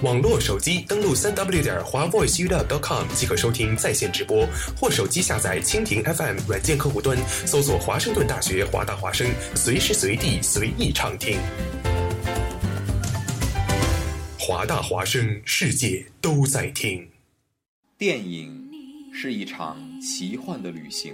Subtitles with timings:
[0.00, 4.46] 网络手机登录三 w 点华 voiceuw.com 即可收听在线直播，
[4.80, 11.36] 或手机下载蜻蜓 FM 软件客户端，搜索华盛顿大学华大华声，随时随地随意畅听。
[14.38, 17.10] 华大华声，世界都在听。
[17.98, 18.70] 电影
[19.12, 21.12] 是一场奇幻的旅行，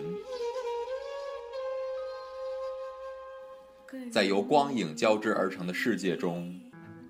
[4.12, 6.54] 在由光影交织而成的世界中。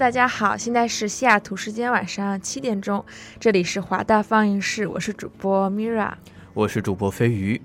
[0.00, 3.04] 大家好，现在是西雅图时间晚上七点钟，
[3.38, 6.12] 这里是华大放映室，我是主播 Mira，
[6.54, 7.60] 我是主播飞鱼。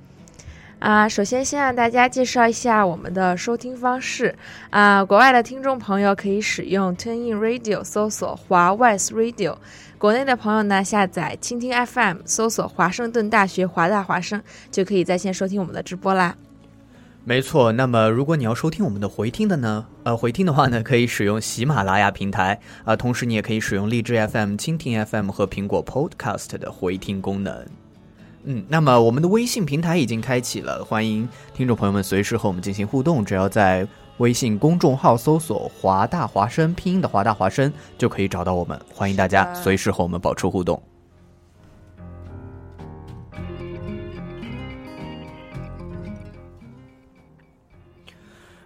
[0.79, 4.35] 啊，首先先让大家介绍一下我们的收听方式
[4.69, 9.55] 啊，国外的听众朋友可以使用 TuneIn Radio 搜索华 West Radio，
[9.97, 16.35] 国内的朋友呢下载蜻蜓 FM 搜索华盛顿大学华大华声，就可以在线收听我们的直播啦。
[17.27, 27.65] 没错，那么如果你要收听我们的回听的呢，呃，回听的话呢，可以使用喜马拉雅平台啊，同时你也可以使用荔枝 FM、蜻蜓 FM 和苹果 Podcast 的回听功能。
[28.43, 33.87] 嗯，那么我们的微信平台已经开启了，欢迎听众朋友们随时和我们进行互动，只要在
[34.17, 40.79] 微信公众号搜索“华大华声”拼音的“华大华声”就可以找到我们，欢迎大家随时和我们保持互动。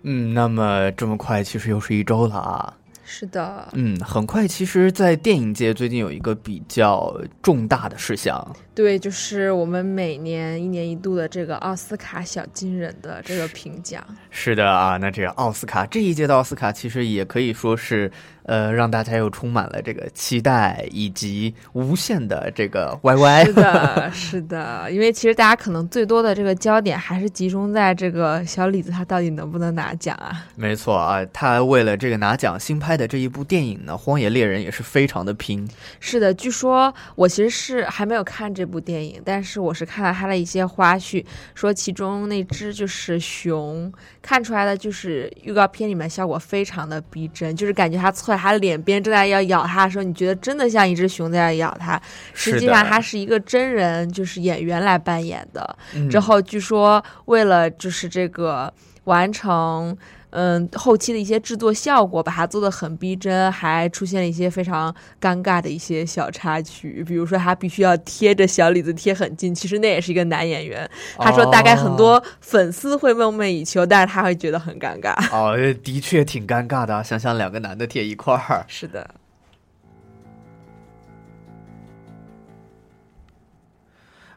[0.03, 2.73] 嗯，那么这么快，其实又是一周了啊！
[3.03, 4.47] 是的，嗯，很快。
[4.47, 14.03] 其实，在电影界最近有一个比较重大的事项，对，就是我们每年一年一度的这个奥斯卡小金人的这个评奖。
[14.29, 18.11] 是的啊，那这个奥斯卡这一届的奥斯卡，其实也可以说是。
[18.43, 23.45] 呃，让大家又充满了这个期待以及无限的这个 YY。
[23.45, 30.45] 是的，是的，因为其实大家可能最多的这个焦点还是集中在这个小李子他到底能不能拿奖啊？
[30.55, 35.67] 没错啊，他为了这个拿奖，新拍的这一部电影呢，《荒野猎人》也是非常的拼。
[35.99, 43.91] 是的，据说我其实是还没有看这部电影，但是我是看了他的一些花絮，说其中那只就是熊，
[44.21, 48.37] 看出来的就是预告片里面效果非常的逼真，就是感觉他侧。
[48.37, 51.99] 他脸边正在要咬它的时候，你觉得真的像一只熊在咬它？
[52.33, 55.75] 实际上，它是一个真人，就是演员来扮演的。
[56.09, 58.71] 之后，据说为了就是这个
[59.05, 59.97] 完成
[60.31, 70.89] 嗯，后期的一些制作效果把它做的很逼真，还出现了一些非常尴尬的一些小插曲，比如说他必须要贴着小李子贴很近，其实那也是一个男演员。
[71.17, 75.13] 他说大概很多粉丝会梦寐以求，但是他会觉得很尴尬。
[75.31, 78.65] 哦，的确挺尴尬的，想想两个男的贴一块儿。
[78.67, 79.09] 是的。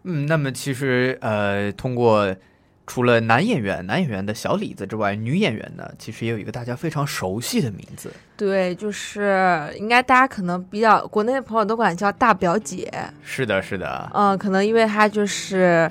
[0.05, 2.35] 嗯，那么其实呃，通过
[2.87, 8.13] 除了男演员、男演员的小李子之外，女演员呢，其实也有一个大家非常熟悉的名字。
[8.37, 12.93] 对，就是应该大家可能比较国内的朋友都管叫大表姐。
[13.23, 14.11] 是的，是的。
[14.15, 15.91] 嗯，可能因为她就是。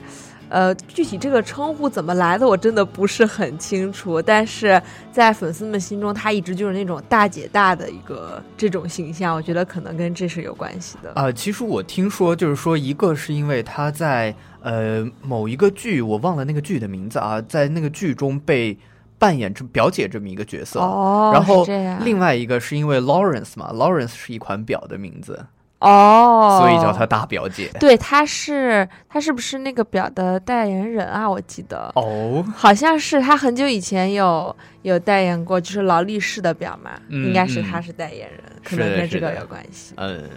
[0.51, 4.21] 呃，具体这个称呼怎么来的，我真的不是很清楚。
[4.21, 4.79] 但是
[5.11, 11.11] 在粉丝们心中，她一直就是那种大姐大的一个这种形象，我觉得可能跟这是有关系的。
[11.15, 18.77] 啊，其实我听说，就是说，一个是因为她在呃某一个剧，我忘了那个剧的名字啊，在那个剧中被
[19.17, 20.79] 扮演这表姐这么一个角色。
[20.79, 21.65] 哦，然后。
[22.03, 25.45] 另外一个是因为 Lawrence 嘛，Lawrence 是一款表的名字。
[25.81, 27.69] 哦，所以叫她大表姐。
[27.79, 31.29] 对，她是她是不是那个表的代言人啊？
[31.29, 39.93] 我记得哦，好像是她很久以前有有代言过，就是劳力士的表嘛，应该是她是代言人，可能跟这个有关系。
[39.97, 40.29] 嗯。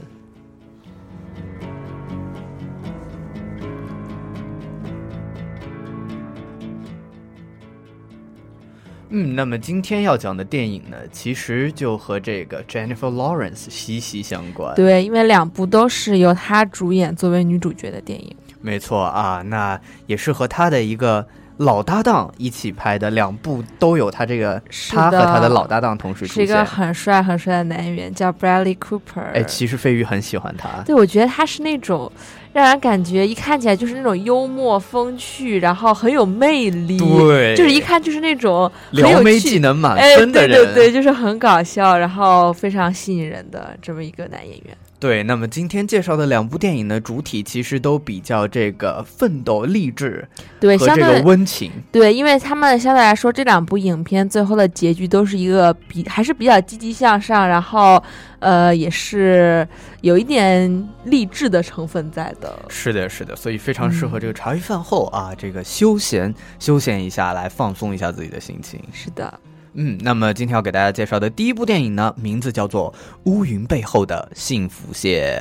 [9.11, 14.75] 嗯，那么今天要讲的电影呢，其实就和这个 Jennifer Lawrence 息息相关。
[14.75, 18.35] 对，因为两部都是由她主演作为女主角的电影。
[18.61, 21.27] 没错啊，那也是和她的一个
[21.59, 24.61] 老搭档一起拍的，两部都有她这个，
[24.91, 26.47] 她和她的老搭档同时出现。
[26.47, 29.21] 是一个很帅很帅的男演员，叫 Bradley Cooper。
[29.35, 30.83] 哎，其实飞鱼很喜欢他。
[30.85, 32.11] 对，我觉得他是那种。
[32.55, 44.77] 让人感觉一看起来就是那种幽默风趣，然后很有魅力，对，就是一看就是那种撩妹技能满分的人，对对对，就是很搞笑，然后非常吸引人的这么一个男演员。
[45.01, 50.27] 对，那么今天介绍的两部电影呢，主体其实都比较这个奋斗励志，
[50.59, 51.71] 对，和这个温情。
[51.93, 58.03] 对，因为他们相对来说，这两部影片最后的结局都是一个比还是比较积极向上，然后
[58.39, 59.69] 呃，也是
[60.01, 62.59] 有一点励志的成分在的。
[62.71, 68.81] 是的，是的，所以非常适合这个茶余饭后啊，这个休闲休闲一下，来放松一下自己的心情。
[68.91, 69.39] 是的。
[69.77, 72.93] 嗯，那么今天要给大家介绍的第一部电影呢，名字叫做
[73.25, 75.37] 《乌云背后的幸福线》。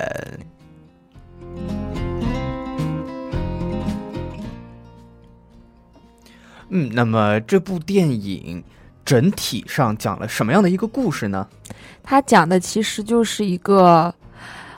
[6.70, 8.64] 嗯，那么这部电影
[9.06, 11.48] 整体上讲了什么样的一个故事呢？
[12.02, 14.12] 它讲的其实就是一个，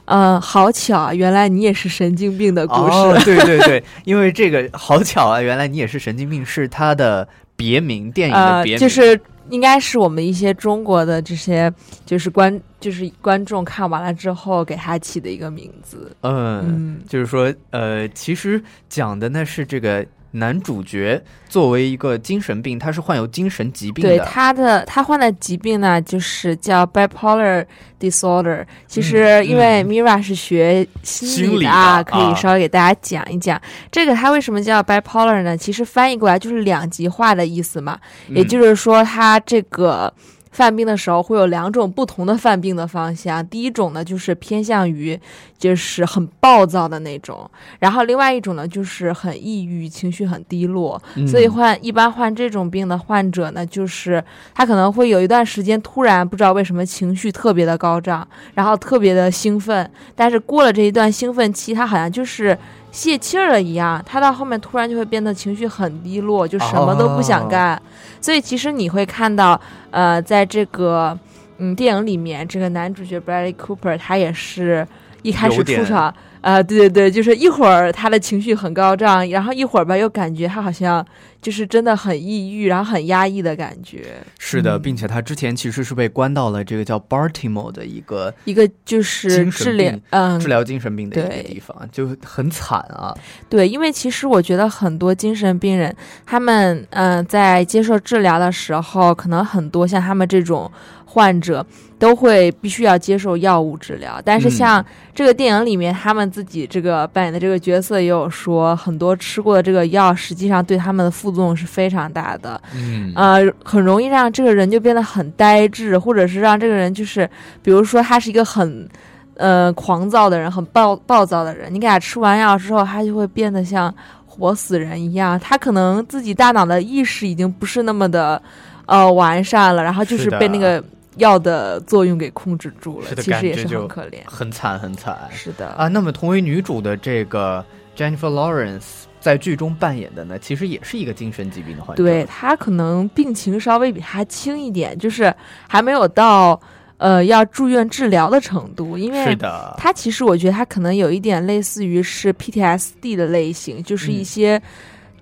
[0.03, 2.91] 嗯，好巧啊，原来你也是神经病的故事。
[2.91, 7.25] 哦，对对对， 因为这个好巧啊，原来你也是神经病，是它的
[7.55, 9.17] 别名，电影的别名就是。
[9.49, 11.71] 应该是我们一些中国的这些，
[12.05, 16.15] 就是观，就是观众看完了之后给他起的一个名字。
[16.21, 20.05] 嗯，就是说，呃，其实讲的呢是这个。
[20.35, 24.17] 男主角作为一个精神病，他是患有精神疾病的。
[24.17, 27.65] 对他的他患的疾病呢，就是叫 bipolar
[27.99, 28.65] disorder。
[28.87, 33.61] 其实因为 Mira 是学心理的啊，可以稍微给大家讲一讲
[33.91, 35.57] 这个他为什么叫 bipolar 呢？
[35.57, 37.99] 其实翻译过来就是两极化的意思嘛，
[38.29, 40.13] 也就是说他这个。
[40.55, 45.19] 犯病的时候会有两种不同的犯病的方向，第一种呢就是偏向于
[45.57, 51.01] 就是很暴躁的那种，然后另外一种呢就是很抑郁，情绪很低落。
[51.27, 62.57] 所以患一般患这种病的患者呢，就是他可能会有一段时间突然不知道为什么情绪特别的高涨，然后特别的兴奋，但是过了这一段兴奋期，他好像就是
[62.93, 67.81] 泄气儿了一样，他到后面突然就会变得情绪很低落，就什么都不想干。
[68.25, 71.15] 所以其实你会看到，呃，在这个
[71.59, 74.87] 嗯电影里面，这个男主角 Bradley Cooper 他也是
[75.21, 76.11] 一开始出场。
[76.45, 81.03] 啊，对对对，就是一会儿他的情绪很高涨，然后一会儿吧又感觉他好像
[81.41, 84.13] 就是真的很抑郁，然后很压抑的感觉。
[84.37, 93.11] 是的，并且他之前其实是被关到了这个叫 Baltimore 的一个一个就是治疗嗯治疗精神病的一个地方，就很惨啊。
[93.49, 95.95] 对，因为其实我觉得很多精神病人
[96.27, 100.71] 他们嗯在接受治疗的时候，可能很多像他们这种
[101.15, 101.65] 患者。
[101.97, 112.61] 都会必须要接受药物治疗，但是像这个电影里面，他们自己这个扮演的这个角色也有说，很多吃过的这个药，实际上对他们的副作用是非常大的。
[112.75, 117.27] 嗯，呃，很容易让这个人就变得很呆滞，或者是让这个人就是，
[117.63, 118.87] 比如说他是一个很
[119.35, 123.91] 呃狂躁的人，很暴暴躁的人，你给他吃完药之后，他就会变得像
[124.25, 128.39] 活死人一样，他可能自己大脑的意识已经不是那么的。
[128.87, 130.79] 呃完善了，然后就是被那个
[131.17, 134.19] 药的作用给控制住了，其实也是很可怜。
[134.25, 135.87] 很惨很惨是的，啊。
[135.87, 138.83] 那么同为女主的这个 Jennifer Lawrence
[139.19, 142.03] 在剧中扮演的呢，其实也是一个精神疾病的患者。
[142.03, 145.33] 对他可能病情稍微比他轻一点，就是
[145.67, 146.59] 还没有到
[146.97, 154.61] 呃要住院治疗的程度，因为是的，他其实我觉得他可能有一点类似于是 PTSD 的类型，就是一嗯些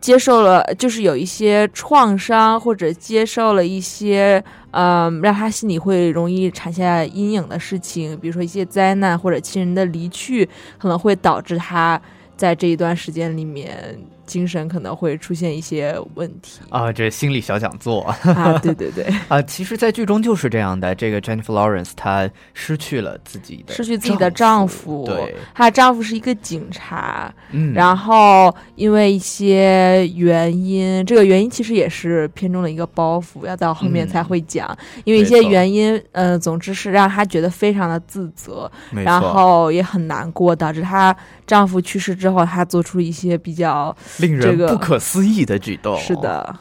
[0.03, 12.01] 接受了，就是有一些创伤或者接受了一些嗯、让他心里会容易产下阴影的事情，比如说一些灾难或者亲人的离去，可能会导致他
[12.35, 16.59] 在这一段时间里面精神可能会出现一些问题。
[16.69, 18.01] 啊，这心理小讲座。
[18.23, 20.93] 啊，对对对， 啊，其实，在剧中就是这样的。
[20.95, 34.77] 这个 Jennifer Lawrence 她失去了自己的失去自己的丈夫，对，她的丈夫是一个警察，嗯，然后因为一些原因，这个原因其实也是片中的一个包袱，要到后面嗯才会讲。
[35.03, 41.15] 因为一些原因，呃，总之是让她觉得非常的自责，然，后也很难过，导致她
[41.45, 45.97] 丈夫去世之后，她做出一些比较令人不可思议的举动。
[45.99, 46.55] 是的。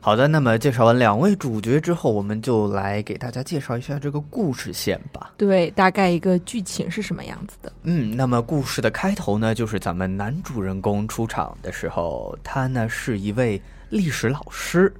[0.00, 5.32] 好的，那么介绍完两位主角之后，我们就来给大家介绍一下这个故事线吧。
[5.38, 7.72] 对，大概一个剧情是什么样子的？
[7.84, 13.58] 嗯，那么故事的开头呢，就是咱们男主人公出场的时候，他呢是一位
[13.88, 14.92] 历史老师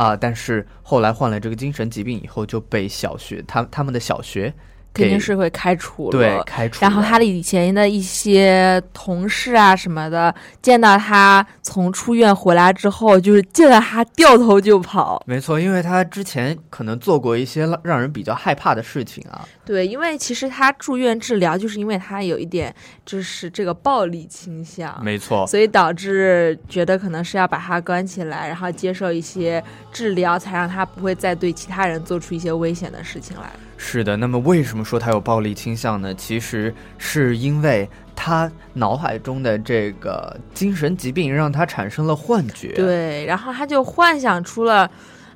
[0.00, 4.54] 啊，但是后来患了这个精神疾病以后，就被小学他他们的小学
[4.92, 6.10] 肯定是会开除了。
[6.10, 15.22] 对开除，然后他的以前的一些同事啊什么的，见到他从出院回来之后，就是见到他掉头就跑。
[15.26, 19.46] 没错，因为他之前可能做过一些让让人比较害怕的事情啊。
[19.64, 22.74] 对，因为其实他住院治疗，就是因为他有一点
[23.06, 33.48] 就是这个暴力倾向，没错，所以导致觉得可能是要把他关起来，然后接受一些治疗，才让他不会再对其他人做出一些危险的事情来。
[33.82, 34.14] 是的。
[34.18, 36.14] 那么为什么说他有暴力倾向呢？
[36.14, 44.88] 其实是因为他脑海中的这个精神疾病让他产生了幻觉。，对，然后他就幻想出了。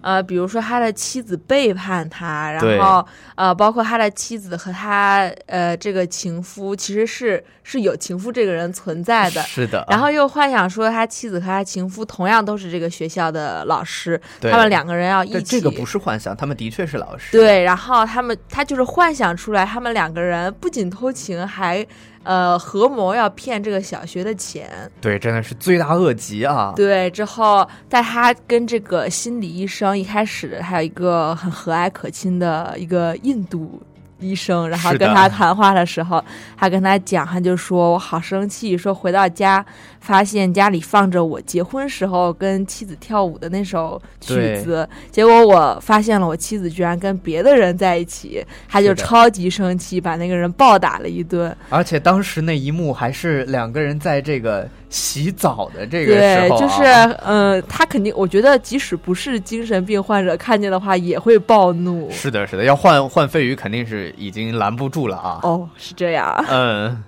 [0.05, 3.03] 呃，比如说他的妻子背叛他，然后
[3.37, 9.83] 呃，包括他的妻子和他呃这个情夫其实是是有情夫这个人存在的，是的。
[9.89, 15.59] 然后又幻想说他妻子和他情夫同样都是这个学校的老师，他们两个人要一起。
[15.59, 17.33] 这个不是幻想，他们的确是老师。
[17.33, 21.87] 对，然后他们他就是幻想出来，他们两个人不仅偷情，还
[22.25, 24.69] 呃合谋要骗这个小学的钱。
[25.01, 26.73] 对，真的是罪大恶极啊！
[26.75, 33.81] 对，之后在他跟这个心理医生一开始还有一个很和蔼可亲的一个印度
[34.21, 36.25] 医生，然后跟他谈话的时候，
[36.57, 39.65] 他跟他讲，他就说我好生气，说回到家
[40.05, 51.57] 发现家里放着我结婚时候跟妻子跳舞的那首曲子，结果我发现了我妻子居然跟别的人在一起，他就超级生气，把那个人暴打了一顿。
[51.71, 62.11] 而且当时那一幕还是两个人在这个洗澡的这个时对，候、啊，就是嗯，他肯定，我觉得即使不是精神病患者看见的话，也会暴怒。
[62.11, 65.41] 是的，是的，要换换飞鱼肯定是已经拦不住了啊。
[65.45, 66.45] 哦，是这样。
[66.51, 67.03] 嗯。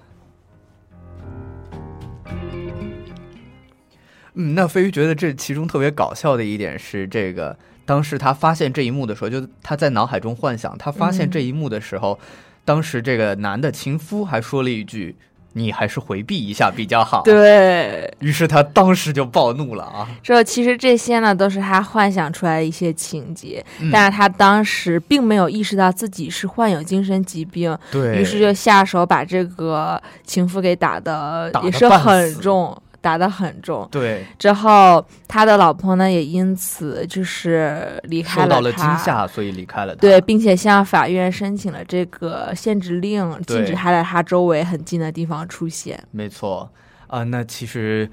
[4.37, 12.19] 嗯，那飞鱼觉得这其中特别搞笑的一点是，这个当时他发现这一幕的时候，就他在脑海中幻想，他发现嗯这一幕的时候，
[12.65, 15.17] 当时这个男的情夫还说了一句
[15.55, 20.07] ：“你还是回避一下比较好。”，对，于是他当时就暴怒了啊！
[20.23, 32.77] 这其实这些呢，都是他幻想出来的一些情节，嗯但是他当时并没有意识到自己是患有精神疾病，对，于是就下手把这个情夫给打的也是很重，
[33.07, 33.89] 打得很重。
[33.93, 40.01] 对之后，他的老婆呢也因此就是离开了受到了惊吓，所以离开了他。
[40.01, 46.03] 对，并且向法院申请了这个限制令，禁止他在他周围很近的地方出现。
[46.11, 46.69] 没错
[47.07, 48.11] 啊，那其实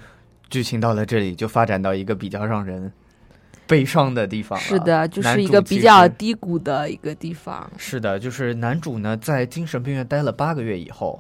[0.51, 2.91] 剧情到了这里就发展到一个比较让人
[3.65, 4.59] 悲伤的地方。
[4.59, 7.67] 是的，就是一个比较低谷的一个地方。
[7.77, 11.19] 是的，就是男主呢在精神病院待了八个月以后，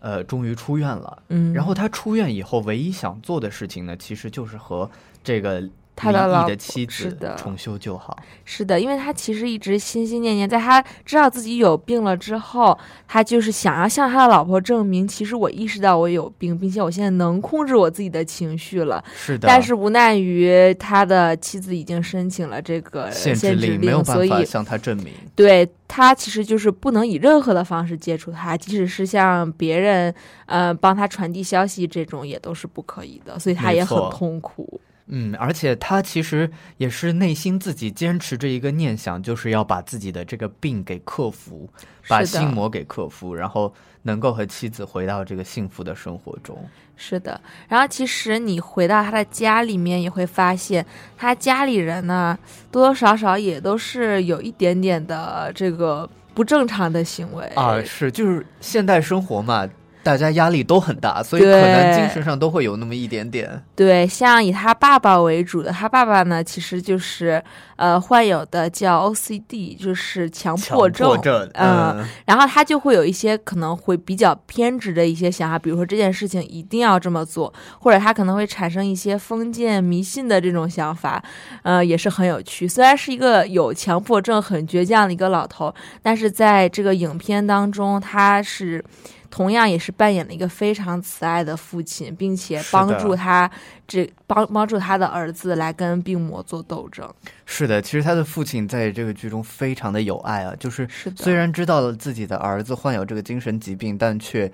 [0.00, 1.22] 呃，终于出院了。
[1.28, 4.90] 嗯，然后他出院以后，唯一想做的事情呢，其实就是和
[5.22, 5.62] 这个
[6.00, 6.10] 他
[6.46, 8.16] 的妻子是的重修旧好。
[8.44, 12.76] 是的，因为他其实一直心心念念，在他知道自己有病了之后，
[13.06, 19.04] 他就是想要向他的老婆证明，其实我意识到我有病，并且我现在能控制我自己的情绪了。
[19.14, 25.12] 是的，但是无奈于他的妻子已经申请了这个限制令没有所办法以向他证明。
[25.36, 30.14] 对他其实就是不能以任何的方式接触他，即使是向别人
[30.46, 34.79] 呃帮他传递消息这种也都是不可以的，所以他也很痛苦。
[35.12, 41.68] 嗯，而且他其实也是内心自己坚持着一个念想，就是要把自己的这个病给克服，
[42.08, 46.56] 把心魔给克服，然后能够和妻子回到这个幸福的生活中。
[46.96, 50.84] 是的，然后其实你回到他的家里面，也会发现
[51.16, 52.38] 他家里人呢，
[52.70, 59.66] 多多少少也都是有一点点的这个不正常的行为啊，是就是现代生活嘛，
[60.02, 63.62] 大家压力都很大，所以可能精神上都会有那么一点点。
[63.76, 67.42] 对，像以他爸爸为主的，他爸爸呢，其实就是
[67.76, 71.06] 呃患有的叫 OCD，就是强迫症。
[71.06, 81.22] 迫症，嗯嗯，然后他就会有一些可能会比较偏执的一些想法，比如说这件事情一定要这么做，或者他可能会产生一些封建迷信的这种想法，
[81.62, 82.66] 呃，也是很有趣。
[82.66, 88.82] 虽然是一个有强迫症、很倔强的一个老头，但是在这个影片当中，他是。
[89.30, 93.48] 同样也是扮演了一个非常慈爱的父亲，并且帮助他
[93.86, 97.08] 这帮帮助他的儿子来跟病魔做斗争。
[97.46, 104.50] 是的，其实他的父亲在这个剧中非常的有爱啊，就是虽然知道了自己的儿子患有这个精神疾病，但却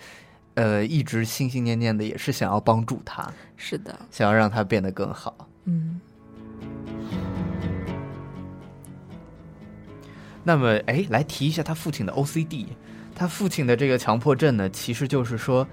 [0.55, 5.49] 呃一直心心念念的也是想要帮助他，是的，想要让他变得更好。
[5.65, 6.01] 嗯。
[10.45, 12.67] 那么，哎，来提一下他父亲的 OCD。
[13.19, 15.67] 他父亲的这个强迫症呢，其实就是说，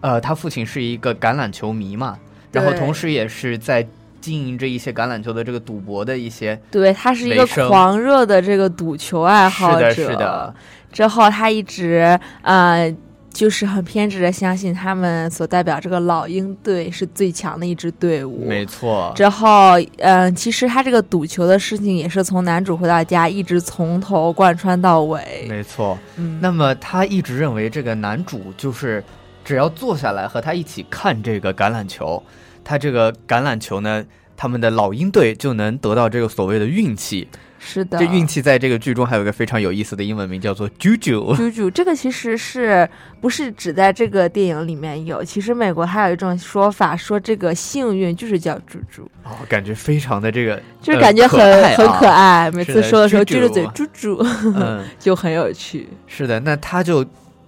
[0.00, 2.16] 呃，他父亲是一个橄榄球迷嘛，
[2.52, 3.84] 然后同时也是在
[4.20, 6.58] 经营着一些橄榄球的这个赌博的一些。
[6.70, 9.90] 对他是一个狂热的这个赌球爱好者。
[9.90, 10.54] 是的，是的，
[10.92, 12.94] 之后他一直呃，
[13.34, 18.46] 就是很偏执的相信他们所代表这个老鹰队是最强的一支队伍。
[18.48, 19.12] 没错。
[19.16, 25.46] 之后，嗯、其实他这个赌球的事情也是从男主回到家一直从头贯穿到尾。
[25.48, 25.98] 没错。
[26.16, 29.02] 嗯，那么他一直认为这个男主就是
[29.44, 32.22] 只要坐下来和他一起看这个橄榄球，
[32.62, 34.04] 他这个橄榄球呢，
[34.36, 37.26] 他们的老鹰队就能得到这个所谓的运气。
[37.66, 41.34] 是的，这运气在这个剧中还有一个非常有意思的英文名，叫做 Juju。
[41.34, 42.86] 猪猪，这个其实是
[43.22, 45.24] 不是只在这个电影里面有？
[45.24, 52.50] 其实美国还有一种说法，说这个幸运就是叫猪猪，哦，感觉非常的这个，就是感觉呃很、很可爱。
[52.50, 55.88] 每次说的时候撅着嘴，猪猪嗯， 就很有趣。
[56.06, 57.04] 是的，那他就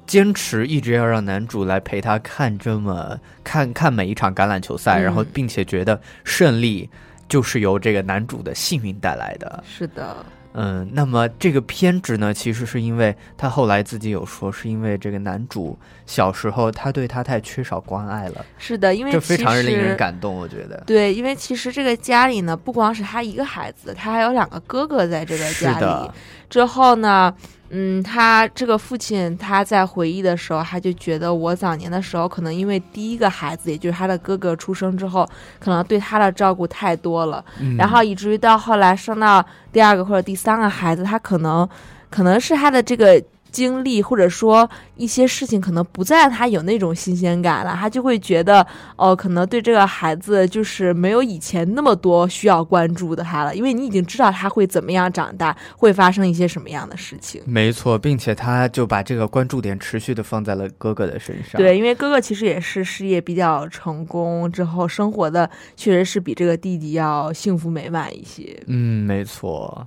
[0.07, 6.89] 坚持一直要让男主来陪他看这么看看每一场橄榄球赛，嗯然后并且觉得胜利
[7.29, 9.63] 就是由这个男主的幸运带来的。
[9.67, 10.17] 是的，
[10.55, 20.83] 嗯，那么这个偏执呢，其实是因为他后来自己有说，是因为这个男主小时候他对他太缺少关爱了，是的，因为这非其常令人感动，我觉得。
[20.87, 26.11] 对，因为其实这个家里呢，不光是他一个孩子，他还有两个哥哥在这个家里。
[26.49, 27.35] 之后呢，
[27.71, 41.69] 嗯，他这个父亲他在回忆的时候，他就觉得我早年的时候，可能因为第一个孩子，也就是他的哥哥出生之后，可能对他的照顾太多了，嗯然后以至于到后来生到第二个或者第三个孩子，他可能
[42.09, 43.23] 可能是他的这个。
[43.57, 48.67] 经历或者说一些事情可能不再让他有那种新鲜感了，他就会觉得
[48.97, 57.41] 哦，可能对这个孩子就是没有以前那么多需要关注的他了，因为你已经知道他会怎么样长大，会发生一些什么样的事情。
[57.47, 61.59] 没错，并且他就把这个关注点持续的放在了哥哥的身上。
[61.59, 68.63] 对，因为哥哥其实也是事业比较成功之后，生活的确实是比这个弟弟要幸福美满一些。
[68.67, 69.87] 嗯，没错。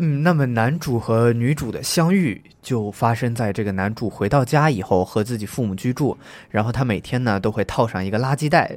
[0.00, 6.16] 嗯，那么男主和女主的相遇就发生在这个男主回到家以后和自己父母居住，
[6.50, 8.70] 然后他每天呢都会套上一个垃圾袋，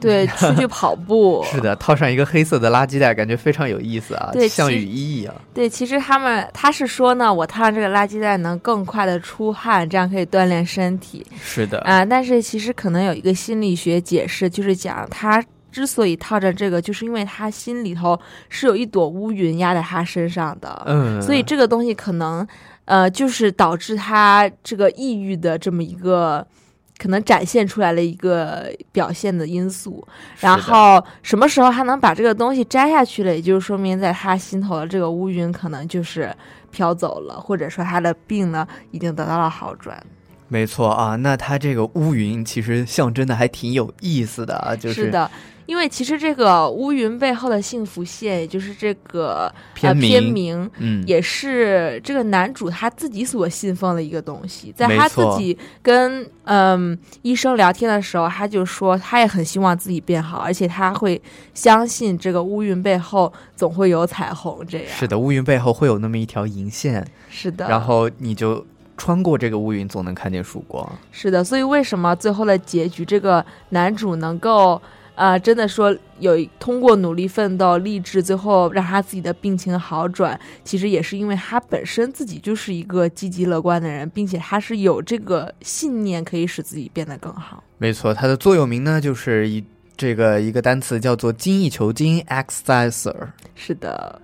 [0.00, 1.44] 对， 出去跑步。
[1.44, 5.32] 是的，套上一个黑色的垃圾袋，感觉非常有意思啊，对像雨衣一样。
[5.54, 11.24] 对，其实他们他是说呢，我套上这个垃圾袋能更快的出汗，这样可以锻炼身体。
[11.40, 22.46] 是的，啊、但是其实可能有一个心理学解释，就是讲他之所以套着这个，就是因为他心里头是有一朵乌云压在他身上的，嗯，所以这个东西可能
[22.84, 26.46] 呃，就是导致他这个抑郁的这么一个。
[27.02, 30.06] 可能展现出来了一个表现的因素，
[30.38, 36.30] 然后什么时候他能把这个东西摘下去了，也就是说明在他心头的这个乌云可能就是
[36.70, 39.98] 飘走了，或者说他的病呢已经得到了好转。
[40.48, 45.30] 没错啊，那他这个乌云其实象征的还挺有意思的啊，就是的，
[45.70, 54.74] 因为其实这个乌云背后的幸福线，也就是这个片名，片名，嗯，也是这个男主他自己所信奉的一个东西。
[54.76, 61.22] 在他自己跟嗯医生聊天的时候，他就说他也很希望自己变好，而且他会
[61.54, 64.66] 相信这个乌云背后总会有彩虹。
[64.66, 68.66] 这样是的，乌云背后会有那么一条银线，是的，然后你就。
[68.96, 70.86] 穿过这个乌云，总能看见曙光。
[71.10, 74.78] 是的，所以为什么最后的结局，这个男主能够
[75.20, 87.62] 啊，真的说有通过努力奋斗、励志，最后让他自己的病情好转，其实也是因为他本身自己就是一个积极乐观的人，并且他是有这个信念可以使自己变得更好。
[87.76, 89.62] 没错，它的座右铭呢，就是一
[89.94, 93.28] 这个一个单词叫做精益求精 （excelsior）。
[93.54, 94.22] 是的。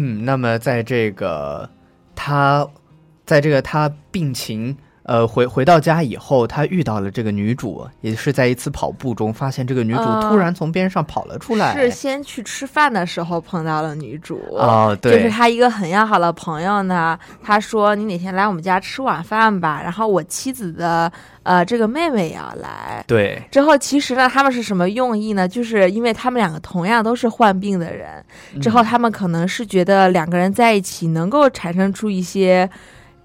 [0.00, 1.68] 嗯，那么在这个
[2.14, 2.64] 他，
[3.26, 4.76] 在这个他病情。
[5.08, 11.74] 呃，回回到家以后，他遇到了这个女主，也是在一次跑步中发现这个女主突然从边上跑了出来。
[11.74, 17.18] 是先去吃饭的时候碰到了女主哦，对，就是他一个很要好的朋友呢。
[17.42, 21.10] 他说：“你哪天来我们家吃晚饭吧？”然后我妻子的
[21.42, 23.02] 呃这个妹妹也要来。
[23.06, 23.42] 对。
[23.50, 25.48] 之后其实呢，他们是什么用意呢？
[25.48, 28.22] 就是因为他们两个同样都是患病的人，
[28.60, 32.68] 之后他们可能是觉得两个人在一起能够产生出一些。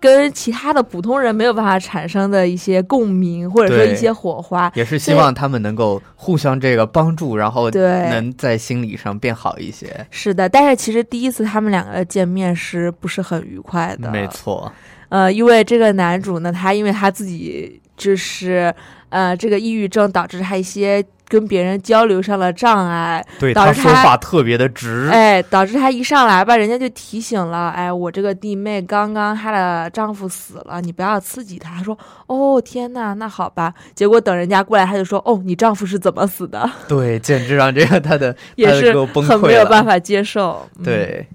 [0.04, 10.06] 跟其他的普通人没有办法产生的一些共鸣，或者说一些火花，也是希望他们能够互相这个帮助，然后对能在心理上变好一些。
[10.12, 14.12] 是的，但是其实第一次他们两个见面是不是很愉快的？
[14.12, 14.70] 没错，
[15.08, 18.76] 呃，因为这个男主呢，他因为他自己就是
[19.08, 21.02] 呃这个抑郁症导致他一些。
[21.28, 31.72] 跟别人交流上了障碍，对他说话特别的直，哎，导致他一上来吧，人家就提醒了，哎，我这个弟妹刚刚她的丈夫死了，你不要刺激她。
[31.76, 33.74] 她说，哦，天呐，那好吧。
[33.96, 36.70] 结果等人家过来，她就说，哦，你丈夫是怎么死的？
[36.88, 38.94] 对，简直让这个她的也是
[39.28, 40.68] 很没有办法接受。
[40.84, 41.28] 对。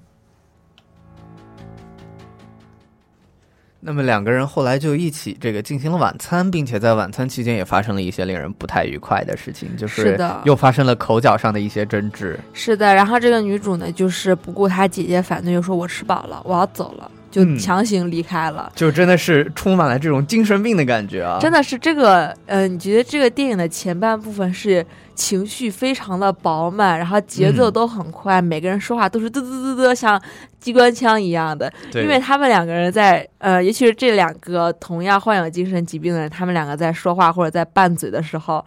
[3.89, 12.39] 那么两个人后来就一起这个进行了晚餐，并且在晚餐期间也发生了一些令人不太愉快的事情，就是又发生了口角上的一些争执。
[12.53, 17.09] 是的，然后这个女主呢，就是不顾她姐姐反对，就说我吃饱了，我要走了。
[17.31, 21.37] 就强行离开了，就真的是充满了这种精神病的感觉啊！
[21.39, 30.19] 真的是这个，呃，你觉得这个电影的前半部分是情绪非常的饱满，然后节奏都很快，每个人说话都是嘚嘚嘚嘚，像
[30.59, 31.71] 机关枪一样的。
[31.93, 38.63] 因为他们两个人在，呃，尤其是这两个同样患有精神疾病的人，他们两个在说话或者在拌嘴的时候，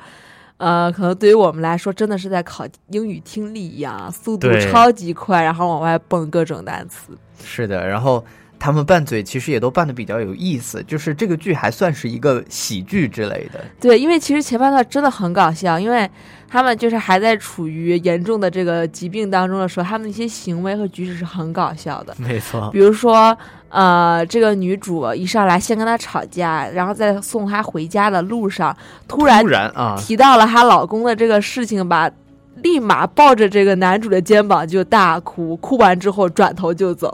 [0.57, 7.17] 呃，可能对于我们来说，真的是在考英语听力一样，速度超级快，然后往外蹦各种单词。
[7.43, 8.25] 是的，然后。
[8.65, 13.61] 他们拌嘴其实也都拌的比较有意思，就是这个剧还算是一个喜剧之类的。
[13.81, 16.09] 对，因为其实前半段真的很搞笑，因为
[16.53, 22.15] 他们就是还在处于严重的这个疾病当中的时候，他们一些行为和举止是很搞笑的。
[22.19, 23.35] 没错，比如说，
[23.71, 28.77] 呃，这个女主一上来先跟他吵架，然后在送他回家的路上，
[29.09, 32.11] 突然突然啊提到了她老公的这个事情吧，
[32.57, 37.11] 立马抱着这个男主的肩膀就大哭，哭完之后转头就走。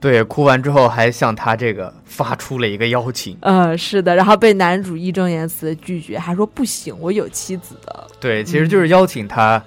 [0.00, 3.36] 对，哭完之后还向他这个发出了一个邀请。
[3.42, 8.06] 嗯，是的，然后被男主义正言辞的拒绝，还说不行，我有妻子的。
[8.18, 9.62] 对，其实就是邀请他，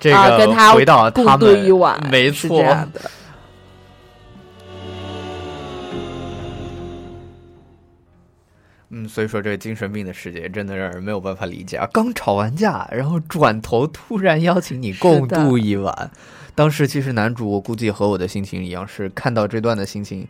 [0.00, 2.64] 这个跟他回到他们一晚，没错。
[8.88, 11.86] 嗯，所以说这个精神病的世界真的让人没有办法理解啊！
[11.92, 16.10] 刚吵完架，然后转头突然邀请你共度一晚。
[16.54, 20.26] 当时其实男主我估计和我的心情一样，是看到这段的心情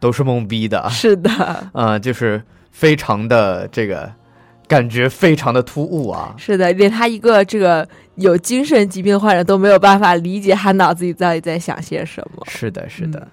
[0.00, 0.88] 都是懵逼的。
[0.90, 1.30] 是的，
[1.72, 4.10] 啊， 就是非常的这个
[4.66, 6.34] 感觉非常的突兀啊。
[6.36, 12.42] 是的，连他一个这个有精神疾病患者都没有办法理解他脑子里到底在想些什么。
[12.48, 13.28] 是的，是的。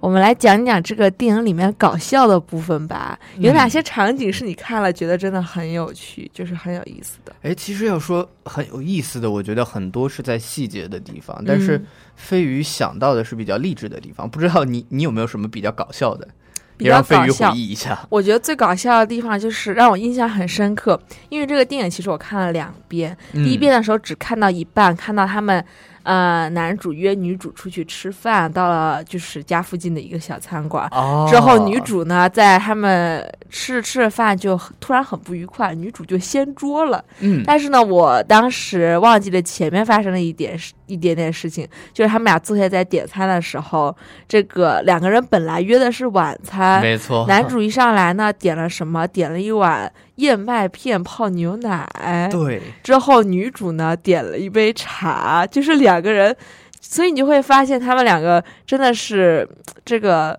[0.00, 3.18] 我们来讲讲这个电影里面搞笑的部分吧。
[3.38, 7.32] 有哪些场景是你看了觉得真的很有趣，就是很有意思的？
[7.42, 11.42] 哎，其实要说很有意思的，我觉得很多是在细节的地方。
[11.44, 11.84] 但是
[12.14, 16.28] 飞鱼想到的是比较励志的地方， 不知道你你有没有什么比较搞笑的？
[16.76, 17.50] 比较搞笑。
[17.50, 25.64] 回忆一下，我觉得最搞笑的地方就是让我印象很深刻，因为这个电影其实我看了两遍，第一遍的时候只看到一半，看到他们。
[26.08, 30.88] 呃，男主约女主出去吃饭，到了就是家附近的一个小餐馆。
[30.90, 37.04] 哦，之后，女主呢，在他们吃着吃着饭，就突然很不愉快，女主就掀桌了。
[37.20, 43.94] 嗯，但是呢，我当时忘记了前面发生了一点事，一点点事情，就是他们俩坐下在点餐的时候，
[44.26, 49.06] 这个两个人本来约的是晚餐，没错，男主一上来呢，点了什么？
[49.06, 51.86] 点了一碗燕麦片泡牛奶。
[52.32, 56.34] 对，之后女主呢点了一杯茶，就是两个人，
[56.80, 59.48] 所以你就会发现他们两个真的是
[59.84, 60.38] 这个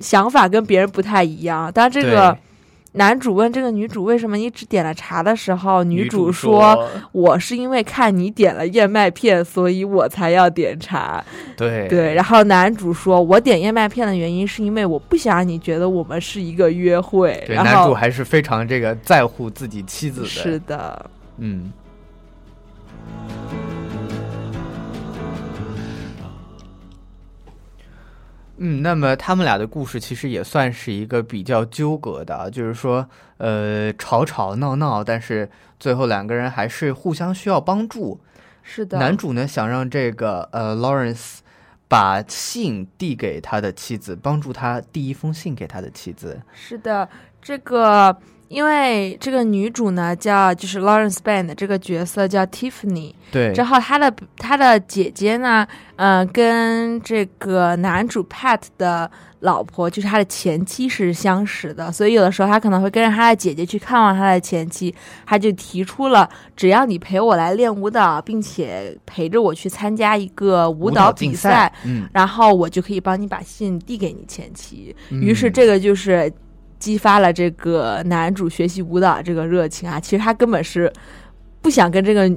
[0.00, 1.72] 想法跟别人不太一样。
[1.72, 2.36] 当这个
[2.92, 11.22] 男主问这个女主为什么你只点了茶的时候，女主说：“我是因为看你点了燕麦片，所以我才要点茶。”
[11.58, 21.70] 对对，然后男主说：“我点燕麦片的原因是因为我不想让你觉得我们是一个约会。”对，男主还是非常这个在乎自己妻子的，是的，嗯。
[28.58, 38.18] 嗯，那么他们俩的故事其实也算是一个比较纠葛的啊，就是说，呃，吵吵闹闹，但是最后两个人还是互相需要帮助。
[38.62, 38.98] 是的。
[38.98, 41.38] 男主呢想让这个呃 Lawrence
[41.86, 46.40] 把信递给他的妻子，帮助他递一封信给他的妻子。
[46.52, 47.08] 是的，
[47.42, 48.16] 这个
[48.48, 64.92] 因为这个女主呢叫就是 Lawrence Bain 的这个角色叫 Tiffany，对，之后她的她的姐姐呢，呃，跟这个男主 Pat 的老婆就是他的前妻是相识的，所以有的时候他可能会跟着他的姐姐去看望他的前妻，
[65.26, 74.94] 他就提出了只要你陪我来练舞蹈，并且陪着我去参加一个舞蹈比赛，嗯，然后我就可以帮你把信递给你前妻。
[75.10, 76.32] 于是嗯这个就是
[76.78, 79.98] 激发了这个男主学习舞蹈这个热情啊。
[80.00, 80.92] 其实他根本是
[81.60, 82.30] 不想跟这个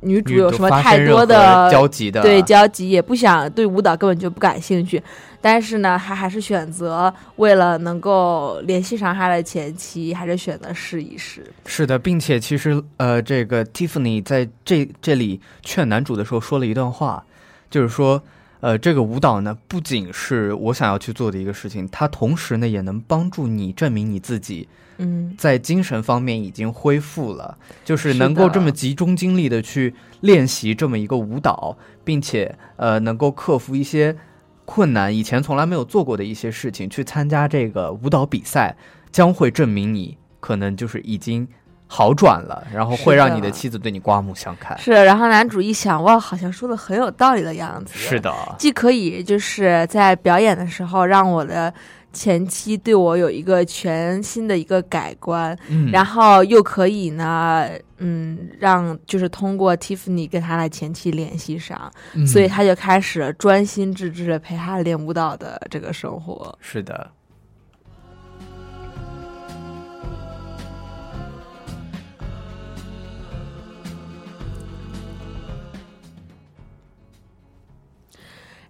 [0.00, 5.02] 女主有什么太多的交集的，对交集，也不想对舞蹈根本就不感兴趣。
[5.40, 11.44] 但是呢，他还是选择为了能够联系上他的前妻，还是选择试一试。
[11.64, 17.24] 是的，并且其实呃，这个 Tiffany 在这这里劝男主的时候说了一段话，
[17.70, 18.20] 就是说，
[18.60, 24.66] 呃，这个舞蹈呢，不仅是我想要去做的一个事情，它同时呢，也能帮助你证明你自己
[24.98, 34.16] 嗯，在精神方面已经恢复了，就是是能够这么集中精力的去练习这么一个舞蹈，并且呃，能够克服一些
[34.64, 38.74] 困难，以前从来没有做过的一些事情，去参加这个舞蹈比赛，
[39.12, 41.46] 将会证明你可能就是已经
[41.86, 44.76] 好转了，然后会让你的妻子对你刮目相看。
[44.78, 44.92] 是。
[44.92, 47.92] 然后男主一想，哇，好像说的很有道理的样子。
[47.96, 51.72] 是的，既可以就是在表演的时候让我的
[52.12, 57.68] 前妻对我有一个全新的一个改观，嗯，然后又可以呢，
[57.98, 66.56] 嗯，让就是通过 Tiffany 跟他的前妻联系上，嗯所以他就开始专心致志的陪他练舞蹈的这个生活。
[66.60, 67.10] 是的。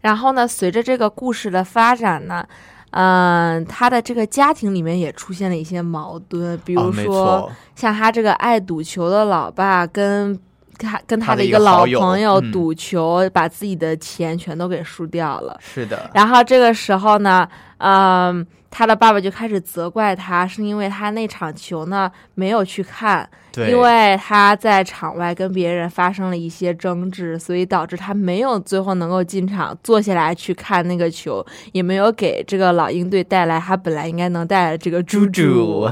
[0.07, 2.47] 然后呢，随着这个故事的发展呢，
[2.91, 7.53] 嗯、他的这个家庭里面也出现了一些矛盾，比如说、错。
[7.75, 10.39] 像他这个爱赌球的老爸跟
[10.79, 12.53] 他跟他的一个老朋友嗯。
[12.53, 15.59] 赌球，把自己的钱全都给输掉了。
[15.61, 35.89] 是的，然后这个时候呢，嗯，他的爸爸就开始责怪他，是因为他那场球呢没有去看，对，因为他在场外跟别人发生了一些争执，所以导致他没有最后能够进场坐下来去看那个球，也没有给这个老鹰队带来他本来应该能带来的这个猪猪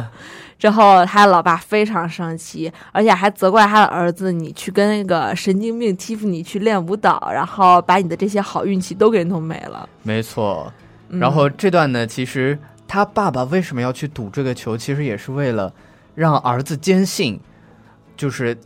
[0.59, 9.89] 之后，他老爸非常生气，而且还责怪他的儿子：“你去跟那个神经病欺负你去练舞蹈，然后把你的这些好运气都给弄没了。
[10.03, 10.71] 没错。
[11.09, 15.73] 嗯”然后这段呢，其实他爸爸为什么要去赌这个球，其实也是为了
[16.15, 17.41] 让儿子坚信，
[18.17, 18.57] 就是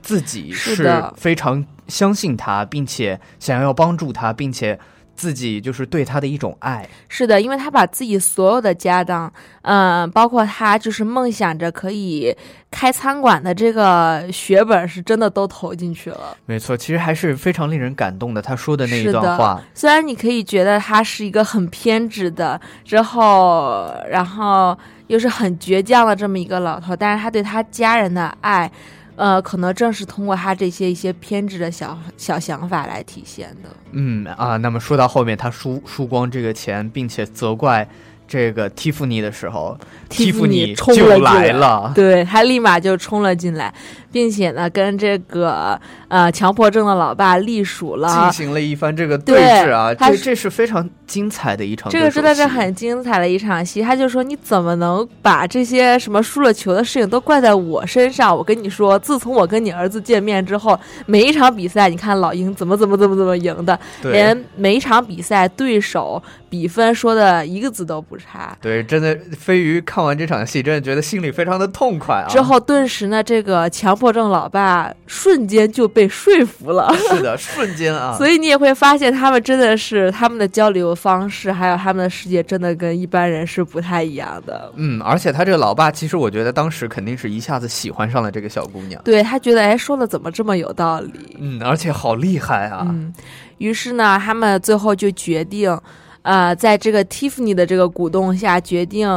[0.00, 4.78] 自己是非常相信他，并且想要帮助他，并且
[5.14, 6.88] 自己就是对他的一种爱。
[7.08, 12.34] 是的，因为他把自己所有的家当，嗯、包括他就是梦想着可以
[12.70, 16.36] 开餐馆的这个血本，是真的都投进去了。
[16.46, 18.42] 没错，其实还是非常令人感动的。
[18.42, 24.76] 他说的那一段话，虽然你可以觉得他是一个很偏执的，之后然后
[25.08, 28.70] 又是很倔强的这么一个老头，但是他对他家人的爱，
[29.16, 33.68] 呃，可能正是通过他这些一些偏执的小小想法来体现的。
[33.92, 37.86] 嗯啊，那么说到后面，他输输光这个钱，并且责怪
[38.26, 41.92] 这个蒂芙尼的时候，蒂芙尼冲就来了。
[41.94, 43.72] 对他立马就冲了进来，
[44.12, 48.32] 并且呢，跟这个呃强迫症的老爸隶属了进。
[48.32, 58.34] 行了一番这个对峙啊，他是这这是非常精彩的一场这个真的是很精彩的一场戏，他就说你怎么能把这些什么输了球的事情都怪在我身上？
[58.34, 68.56] 我跟你说，自从我跟你儿子见面之后，每一场比赛，你看老鹰怎么怎么怎么怎么赢的，连每一场比赛对手比分说的一个字都不差。
[68.60, 72.26] 对，真的飞鱼看完这场戏，真的觉得心里非常的痛快啊。
[72.28, 76.92] 之后，顿时呢，这个强迫症老爸瞬间就被说服了。
[77.08, 84.72] 是的，瞬间啊， 所以你也会发现，他们真的是他们的交流方式，还有他们的世界，真的跟一般人是不太一样的。
[84.74, 89.00] 嗯，而且他这个老爸，其实我觉得当时肯定是一下子喜欢上了这个小姑娘。
[89.04, 91.36] 对他觉得，哎，说的怎么这么有道理？
[91.38, 92.84] 嗯，而且好厉害啊！
[92.88, 93.12] 嗯，
[93.58, 95.78] 于是呢，他们最后就决定，
[96.22, 99.08] 呃，在这个 Tiffany 的这个鼓动下，决定，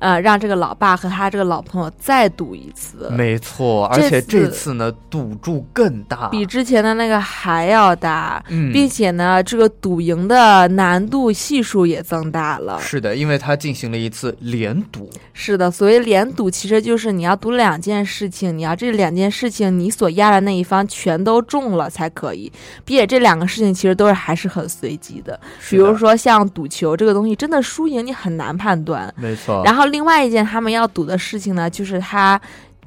[0.00, 12.78] 呃，让这个老爸和他这个老朋友再赌一次，没错，而且这次次呢，赌注更大，比之前的那个还要大，嗯，并且呢，这个赌赢的难度系数也增大了。
[12.80, 22.52] 是的，因为他进行了一次连赌，是的，所谓连赌，其实就是你要赌两件事情，你要这两件事情你所压的那一方全都中了才可以，
[22.84, 25.30] 并且这两个事情其实都是还是很随机的。
[25.30, 29.12] 的比如，说像赌球这个东西，真的输赢你很难判断。
[29.16, 32.40] 没错，然后另外一件他们要赌的事情呢，就是他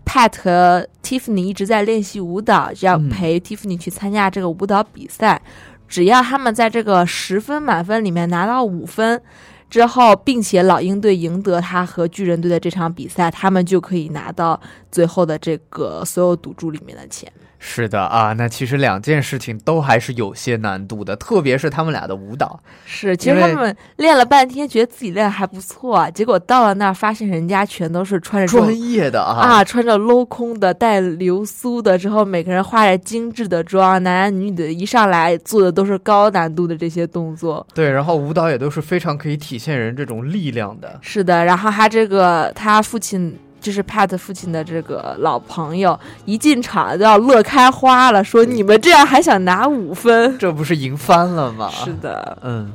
[0.06, 5.42] Pat 和 Tiffany 一直在练习舞蹈，就要嗯陪 Tiffany 去参加这个舞蹈比赛。
[5.88, 9.22] 只要他们在这个十分满分里面拿到五分
[9.70, 14.60] 之后，并且老鹰队赢得他和巨人队的这场比赛，他们就可以拿到
[14.92, 17.32] 最后的这个所有赌注里面的钱。
[17.66, 37.66] 是的啊，那其实两件事情都还是有些难度的，特别是他们俩的舞蹈，是，其实他们练了半天，觉得自己练的还不错，结果到了那儿，发现人家全都是穿着专业的啊，啊，穿着镂空的、带流苏的，之后每个人化着精致的妆，男男女女的，一上来做的都是高难度的这些动作。
[37.74, 50.38] 对，然后舞蹈也都是非常可以体现人这种力量的，是的，然后他这个他父亲就是 Pat 父亲的这个老朋友，一进场就要乐开花了，说你们这样还想拿五分？
[50.38, 51.70] 这不是赢翻了吗？
[51.72, 52.74] 是的，嗯。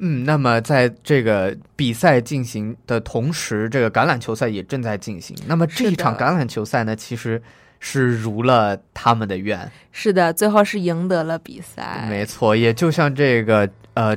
[0.00, 5.36] 嗯，那么在这个比赛进行的同时，这个橄榄球赛也正在进行。
[5.46, 7.42] 那么这一场橄榄球赛呢，其实
[7.80, 12.06] 是如了他们的愿，是的，最后是赢得了比赛。
[12.08, 14.16] 没错，也就像这个呃，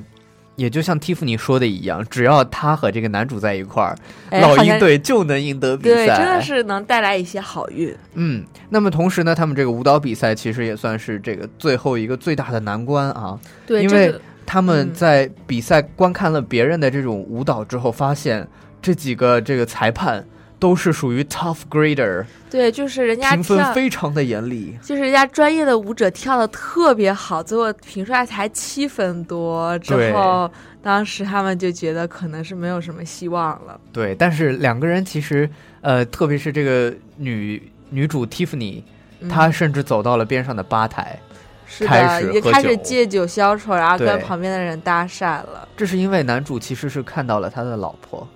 [0.56, 3.96] 也就像蒂芙尼说的一样，只要他和这个男主在一块儿，
[4.40, 6.18] 老鹰队就能赢得比对，赛。
[6.18, 7.96] 真的是能带来一些好运。
[8.16, 13.40] 嗯，那么同时呢，他们这个舞蹈比赛其实也算是这个最后一个最大的难关啊。
[13.66, 14.14] 对，因为
[14.46, 18.48] 他们嗯在比赛观看了别人的这种舞蹈之后，发现
[18.82, 20.26] 这几个这个裁判
[20.62, 24.78] 都是属于 tough grader，对，就是人家评分非常的严厉。
[24.80, 33.82] 就是人家专业的舞者跳的特别好，最后评出来才七分多，之后当时他们就觉得可能是没有什么希望了。
[33.92, 35.50] 对，但是两个人其实
[35.82, 38.84] 呃，特别是这个女女主 Tiffany，
[39.20, 41.20] 嗯她甚至走到了边上的吧台。
[41.66, 45.68] 是开的，也始开始借酒消愁，然后跟旁边的人搭讪了。
[45.76, 48.28] 这是因为男主其实是看到了他的老婆，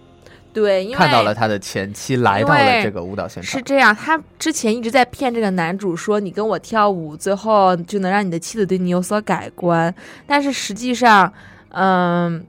[0.56, 3.52] 对，因为看到了他的前妻，来到了这个舞蹈现场。
[3.52, 9.94] 是这样，他之前一直在骗这个男主说你跟我跳舞，最后就能让你的妻子对你有所改观。
[10.26, 11.32] 但是实际上，
[11.72, 12.41] 嗯，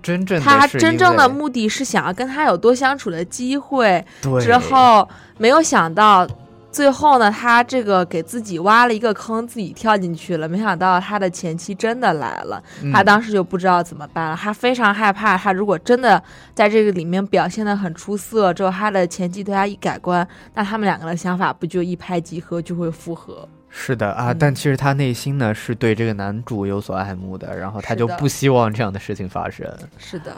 [0.00, 4.04] 真正他真正的目的是想要跟他有多相处的机会。
[4.22, 6.24] 对之后没有想到，
[6.70, 10.48] 最后呢，他这个给自己挖了一个坑，自己跳进去了。
[10.48, 14.36] 没想到他的前妻真的来了，嗯他当时就不知道怎么办了。
[14.36, 16.22] 他非常害怕，他如果真的
[16.54, 23.48] 在这个里面表现的很出色，之后他的前妻对他一改观，那他们两个的想法不就一拍即合，就会复合。
[23.70, 29.66] 是的啊，嗯但其实他内心呢是对这个男主有所爱慕的，然后他就不希望这样的事情发生。
[29.98, 30.36] 是的，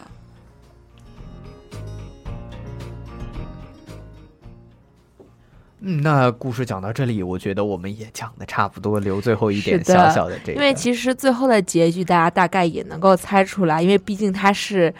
[5.82, 14.92] 嗯，那故事讲到这里，我觉得我们也讲的差不多，留最后一点小小的这个，因为其实最后的结局大家大概也能够猜出来，因为毕竟它是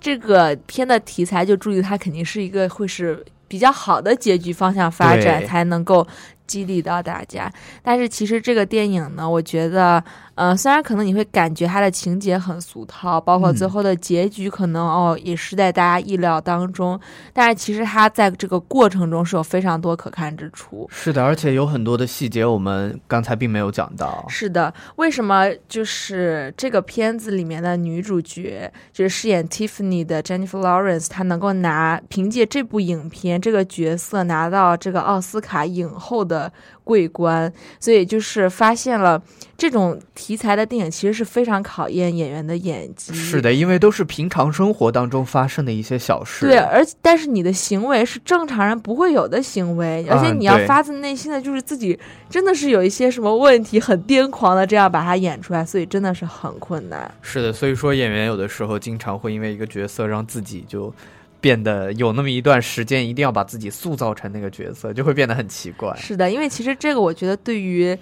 [0.00, 6.06] 这个片的题材，就注意它肯定是一个会是比较好的结局方向发展，才能够
[6.48, 7.48] 激励到大家。
[7.80, 10.02] 但是其实这个电影呢，我觉得，
[10.34, 16.98] 呃，虽然可能你会感觉它的情节很俗套，包括最后的结局可能哦也是在大家意料当中，
[17.32, 20.88] 但是其实它在这个过程中是有非常多可看之处。
[20.90, 24.24] 是的，而且有很多的细节我们刚才并没有讲到。
[24.28, 36.37] 是的，为什么就是这个片子里面的女主角，就是饰演 Tiffany 的 Jennifer Lawrence，她能够拿凭借这部影片这个角色拿到这个奥斯卡影后的
[36.84, 39.22] 桂冠，所以就是发现了
[39.56, 43.14] 这种题材的电影其实是非常考验演员的演技。
[43.14, 46.46] 是的，因为都是平常生活当中发生的一些小事。
[46.46, 57.10] 对，而但是你的行为是正常人不会有的行为，而且你要发自内心的就是自己真的是有一些什么问题，很癫狂的这样把它演出来，所以真的是很困难。
[57.22, 60.92] 是的，所以说演员有的时候经常会因为一个角色让自己就
[61.40, 65.94] 变得有那么一段时间，一定要把自己塑造成那个角色，就会变得很奇怪。
[65.96, 67.96] 是的，因为其实这个我觉得对于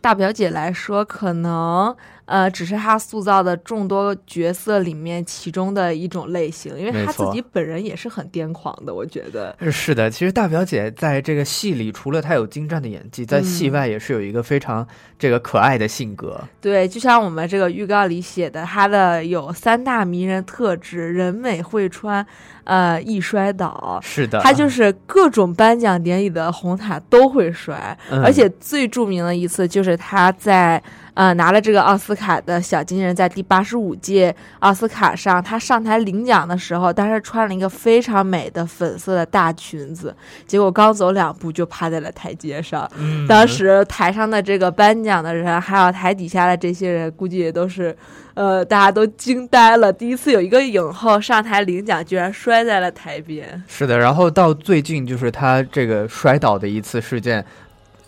[0.00, 1.94] 大表姐来说，可能
[2.30, 9.56] 呃只是他塑造的众多角色里面其中的一种类型，因为他自己本人也是很癫狂的，我觉得。
[9.72, 14.86] 是的，其实大表姐在这个戏里，除了她有精湛的演技，在戏嗯外也是有一个非常
[15.18, 16.40] 这个可爱的性格。
[16.60, 22.24] 对，就像我们这个预告里写的，她的有三大迷人特质：人美会穿，
[22.62, 23.98] 呃，易摔倒。
[24.02, 30.80] 是的，她就是各种颁奖典礼的红毯都会摔，嗯而且最著名的一次就是她在
[31.20, 40.16] 呃拿了这个奥斯卡的小金人，在第八十五届奥斯卡上，他上台领奖的时候，当时穿了一个非常美的粉色的大裙子，
[40.46, 42.90] 结果刚走两步就趴在了台阶上。
[42.96, 47.94] 嗯当时台上的这个颁奖的人，还有台底下的这些人，估计也都是，
[48.32, 49.92] 呃，大家都惊呆了。
[49.92, 53.62] 第一次有一个影后上台领奖，居然摔在了台边。
[53.68, 57.44] 是的，然后到最近就是他这个摔倒的一次事件。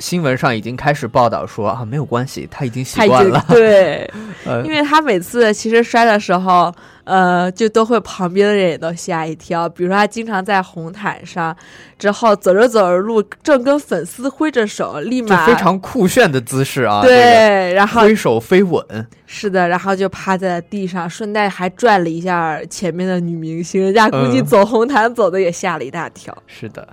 [0.03, 3.42] 新闻上已经开始报道说啊，没有关系，他已经习惯了。
[3.48, 4.11] 对，
[4.44, 6.74] 呃因为他每次其实摔的时候，
[7.05, 9.68] 呃，就都会旁边的人也都吓一跳。
[9.68, 11.57] 比如说他经常在红毯上，
[12.00, 18.84] 之后走着走着路，正跟粉丝挥着手，立马就非常酷炫的姿势啊，对，然后挥手飞吻，
[19.24, 26.36] 是的，然后就趴在地上，顺带还拽了一下前面的女明星，人家估计嗯走红毯走的也吓了一大跳。
[26.48, 26.88] 是的。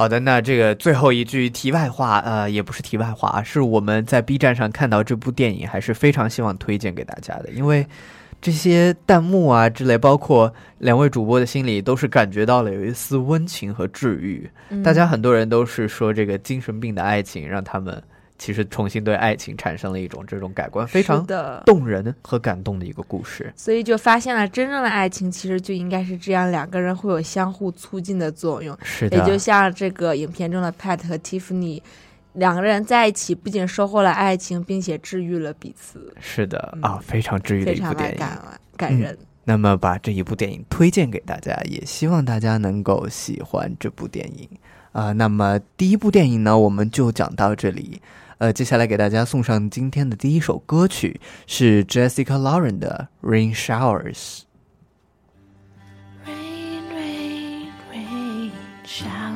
[0.00, 7.86] 好的，那这个最后一句题外话，呃，也不是题外话，是我们在 B 站上看到这部电影，还是非常希望推荐给大家的，因为
[8.40, 14.48] 这些弹幕啊之类，包括两位主播的心里，都是感觉到了有一丝温情和治愈。
[14.82, 18.02] 大家很多人都是说，这个精神病的爱情让他们
[18.40, 23.52] 其实重新对爱情产生了一种这种改观，非常的，动人和感动的一个故事。
[23.54, 28.74] 所以就发现了真正的爱情其实就应该是这样，两个人会有相互促进的作用。
[28.82, 31.82] 是的，也就像这个影片中的 Pat 和 Tiffany
[32.32, 38.36] 两个人在一起，不仅收获了爱情，并且治愈了彼此，是的嗯啊，非常治愈的非常的一部电影。
[38.78, 39.18] 感感人。
[39.44, 44.48] 那么把这一部电影推荐给大家，也希望大家能够喜欢这部电影
[44.92, 48.00] 啊、那么第一部电影呢，我们就讲到这里。
[48.40, 54.14] 呃，接下来给大家送上今天的第一首歌曲，是 Jessica Lauren 的《Rain Showers》。
[56.24, 58.50] Rain, rain, rain,
[58.86, 59.29] shower.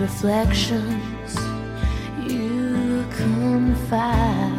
[0.00, 1.36] Reflections.
[2.26, 4.49] You confide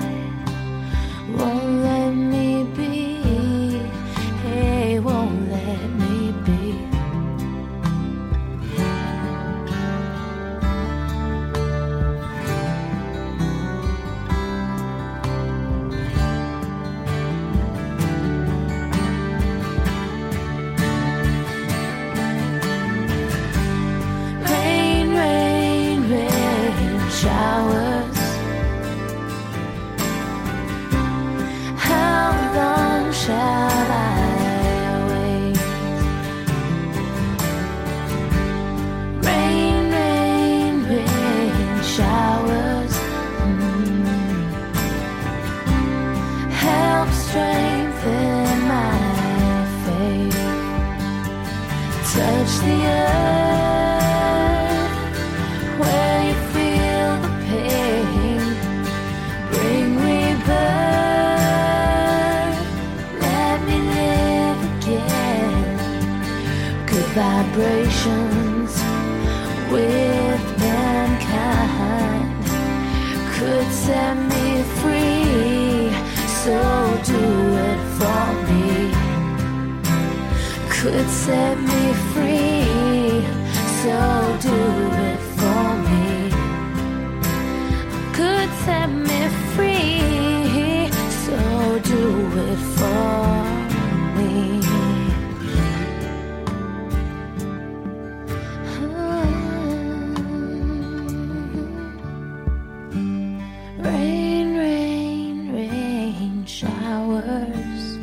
[107.61, 108.00] house.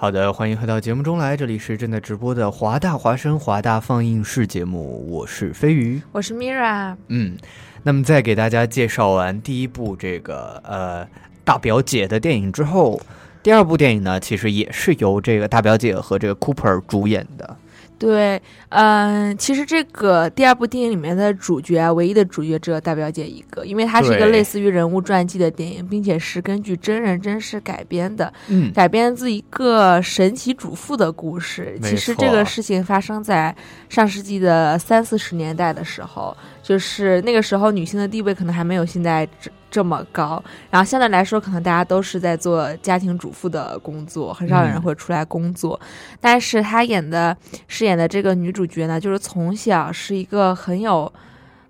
[0.00, 6.00] 好的，欢迎回到节目中来，这里是正在直播的华大华声华大放映室节目，我是飞鱼。
[6.10, 7.36] 我是 Mira，嗯，
[7.82, 11.06] 那么在给大家介绍完第一部这个呃
[11.44, 12.98] 大表姐的电影之后，
[13.42, 17.54] 第二部电影呢，其实也是由这个大表姐和这个 Cooper 主演的。
[18.00, 18.40] 对，
[18.70, 31.78] 嗯、其实这个第二部电影里面的主角啊，唯一的主角只有大表姐一个，因为它是一个类似于人物传记的电影，并且是根据真人真事改编的，嗯，改编自一个神奇主妇的故事。
[31.82, 33.54] 其实这个事情发生在
[33.90, 39.28] 上世纪的三四十年代的时候，就是那个时候女性的地位可能还没有现在
[39.70, 45.80] 这这么高，然后相对来说，可能大家都是在做家庭主妇的工作，很少有人嗯会出来工作。
[46.20, 47.34] 但是她演的
[47.66, 51.10] 饰演的这个女主角呢，就是从小是一个很有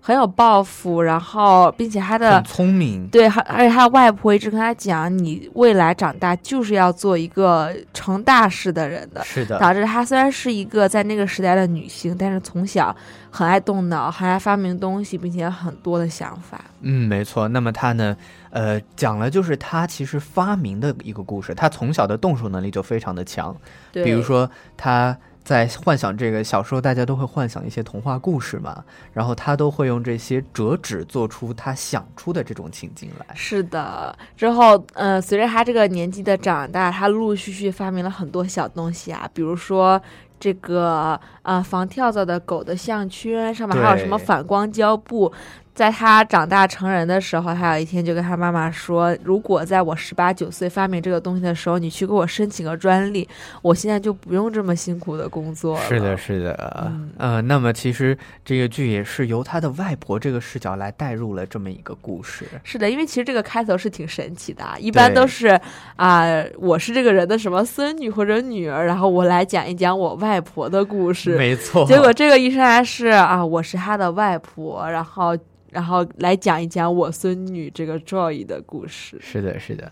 [0.03, 9.23] 很有抱负，然后并且他的很聪明，对，还而且他的外婆一直跟他讲，你未来长大就是要做一个成大事的人的。
[9.23, 12.93] 是的，导致他虽然是一个在那个时代的女性，但是从小
[13.29, 16.59] 很爱动脑，很爱发明东西，并且有很多的想法。
[16.81, 17.47] 嗯，没错。
[17.47, 18.17] 那么他呢，
[18.49, 21.53] 呃，讲了就是他其实发明的一个故事。
[21.53, 23.55] 他从小的动手能力就非常的强，
[23.91, 33.35] 对，比如说他在幻想这个小时候，大家都会幻想一些童话故事嘛，然后他都会用这些折纸做出他想出的这种情景来。
[33.35, 40.01] 是的，之后，呃，随着他这个年纪的长大，他陆陆续续发明了很多小东西啊，比如说
[40.39, 45.31] 这个呃防跳蚤的狗的项圈，上面还有什么反光胶布。
[45.73, 53.27] 在他长大成人的时候，他有一天就跟他妈妈说：“如果在我十八九岁发明这个东西的时候，你去给我申请个专利，
[53.61, 62.45] 我现在就不用这么辛苦的工作了。”是的，是的，嗯呃，那么其实这个剧也是由他的外婆这个视角来带入了这么一个故事。
[62.63, 65.59] 是的，因为其实这个开头是挺神奇的啊，一般都是
[65.95, 66.25] 啊、
[66.57, 71.37] 我是这个人的什么孙女或者女儿，然后我来讲一讲我外婆的故事。
[71.37, 75.37] 没错，结果这个一上来是啊，我是他的外婆，然后
[75.71, 79.17] 然后来讲一讲我孙女这个 Joy 的故事。
[79.19, 79.91] 是的，是的。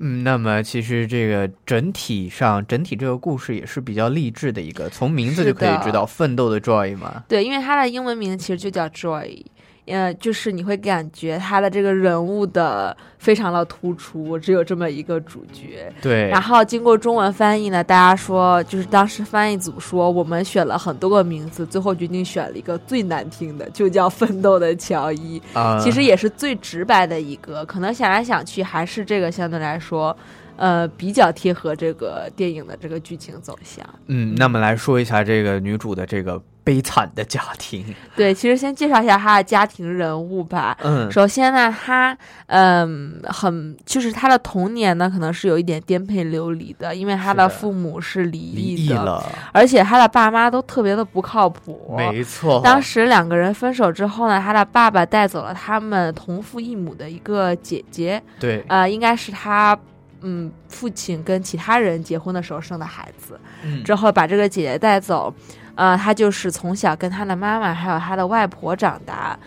[0.00, 7.24] 嗯，那么其实这个整体上，整体这个故事也是比较励志的一个，从名字就可以知道奋斗的 Joy 嘛。
[7.28, 9.44] 对，因为它的英文名其实就叫 Joy，
[9.90, 15.92] 呃，就是你会感觉他的这个人物的非常的突出，只有这么一个主角。
[16.00, 25.40] 对，然后经过中文翻译呢，大家说就是当时翻译组说我们选了很多个名字，最后决定选了一个最难听的，就叫《奋斗的乔伊》。
[25.58, 30.16] 啊、其实也是最直白的一个，可能想来想去还是这个相对来说，
[30.56, 33.84] 呃，比较贴合这个电影的这个剧情走向。
[34.06, 37.82] 嗯，那么来说一下这个女主的这个悲惨的家庭。
[38.14, 40.76] 对，其实先介绍一下他的家庭人物吧。
[40.82, 42.14] 嗯，首先呢，他
[42.48, 51.94] 嗯很就是他的童年呢，可能是有一点颠沛流离的，因为他的父母是离离异的，异了，而且他的爸妈都特别的不靠谱。
[51.96, 52.60] 没错。
[52.62, 59.78] 当时两个人分手之后呢，他的爸爸带走了他们同父异母的一个姐姐，对，呃，应该是他
[60.20, 65.32] 嗯父亲跟其他人结婚的时候生的孩子，嗯之后把这个姐姐带走，
[65.78, 69.38] 呃，他就是从小跟他的妈妈还有他的外婆长大，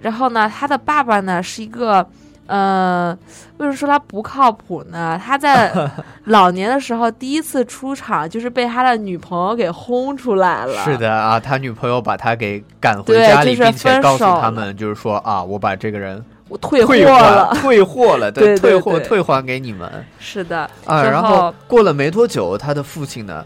[0.00, 2.04] 然后呢，他的爸爸呢是一个。
[2.48, 3.10] 呃，
[3.56, 5.20] 为什么说他不靠谱呢？
[5.20, 5.72] 他在
[6.26, 10.84] 老年的时候第一次出场，就是被他的女朋友给轰出来了。
[10.84, 17.52] 是的啊，他女朋友把他给赶回家里，就是并且告诉他们，就是说啊，我把这个人我退货了。
[17.60, 21.02] 退货了， 对对退货退还给你们是的，啊。
[21.02, 23.44] 之然后过了没多久，他的父亲呢，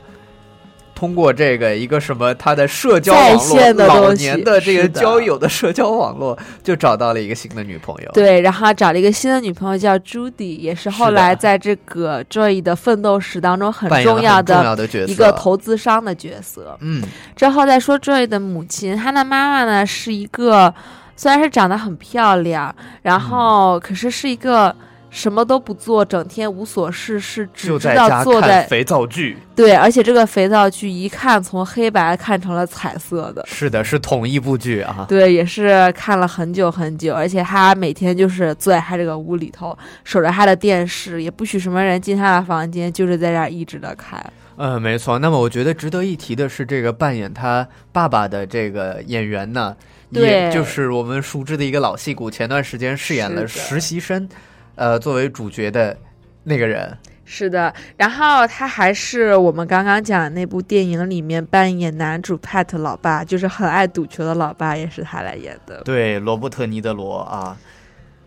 [1.00, 8.10] 通过这个一个什么他的社交在网络，的东西年的这个交友的社交网络，就找到了一个新的女朋友。
[8.12, 14.76] 对，然后找了一个新的女朋友叫朱迪，也是后来在这个 Joy 的奋斗史当中很重要的
[15.06, 16.76] 一个投资商的角色。
[16.80, 17.02] 嗯，
[17.34, 20.74] 之后再说 Joy 的母亲，她的妈妈呢是一个
[21.16, 24.76] 虽然是长得很漂亮，然嗯后可是是一个
[25.10, 29.36] 什么都不做，整天无所事事，只知道坐在肥皂剧。
[29.54, 33.44] 对，而且这个肥皂剧一看从黑白看成了彩色的。
[33.46, 35.04] 是的，是同一部剧啊。
[35.08, 44.24] 对，也是看了很久很久，而且他每天就是坐在他这个屋里头，守着他的电视，也不许什么人进他的房间，就是在这儿一直的看。
[44.56, 45.18] 嗯，没错。
[45.18, 49.74] 那么我觉得值得一提的是，这个扮演他爸爸的这个演员呢，
[50.12, 54.28] 对也就是我们熟知的一个老戏骨，前段时间饰演了实习生，
[54.74, 55.96] 呃，作为主角的
[56.44, 56.96] 那个人。
[57.24, 65.80] 是的，然后他还是我们刚刚讲的那部电影里面扮演男主 Pat 老爸，就是很爱赌球的老爸，也是他来演的。
[65.84, 67.56] 对，罗伯特·尼德罗啊。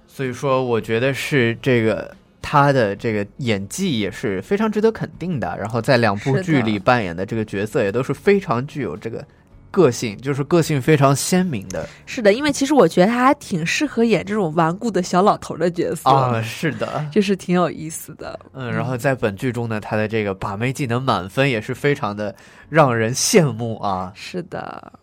[0.07, 5.53] 所以说，我觉得是这个他的这个演技也是非常值得肯定的。
[5.59, 9.25] 然后在两部剧里扮演的这个角色也都是非常具有这个
[9.73, 16.39] 个性，就是个性非常鲜明的是的，因为其实我觉得他还挺适合演这种顽固的小老头的角色，啊。
[16.43, 18.39] 是的，就是挺有意思的。
[18.53, 22.35] 嗯，然后在本剧中呢，他的这个把妹技能满分也是非常的
[22.69, 24.11] 让人羡慕啊。
[24.13, 24.93] 是的。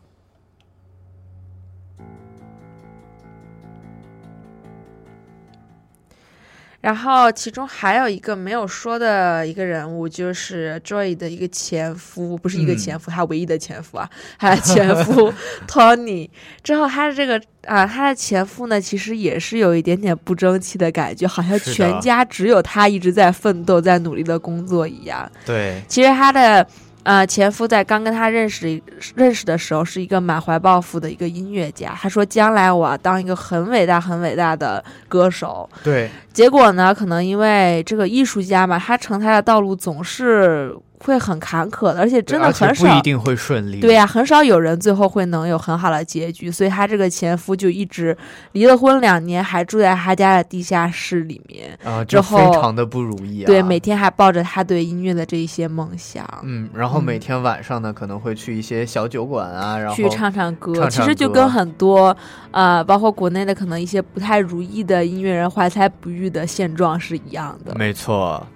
[6.81, 14.09] 然后，其中还有一个没有说的一个人物，就是 Joy 的一个前夫，不是一个嗯前夫，他唯一的前夫啊，
[14.39, 15.33] 他的前夫
[15.69, 16.31] Tony。
[16.63, 25.31] 之后，他的这个啊，他的前夫呢，其实也是有一点点不争气的感觉，好像全家只有他一直在奋斗，在努力的工作一样。
[25.45, 26.67] 对，其实他的
[27.03, 28.81] 呃前夫在刚跟他认识
[29.15, 31.97] 认识的时候，是一个满怀抱负的一个音乐家。
[32.01, 35.69] 他说将来我要当一个很伟大很伟大的歌手。
[35.83, 43.81] 对，结果呢，可能因为这个艺术家嘛，他成才的道路总是会很坎坷的，而且真的很少不一定会顺利。
[43.81, 48.17] 对呀、很少有人最后会能有很好的结局，所以她这个前夫就一直
[48.53, 51.79] 离了婚两年，还住在他家的地下室里面。
[51.83, 53.47] 啊，就之后非常的不如意啊。
[53.47, 60.75] 对，每天还抱着他对音乐的这一些梦想，嗯，然后每嗯天晚上呢，可能会去一些小酒馆啊，然后去唱唱歌。
[60.75, 62.15] 唱唱其实就跟很多
[62.51, 67.75] 呃，包括国内的可能一些不太如意的音乐人怀才不遇的现状是一样的。
[67.77, 68.47] 没错。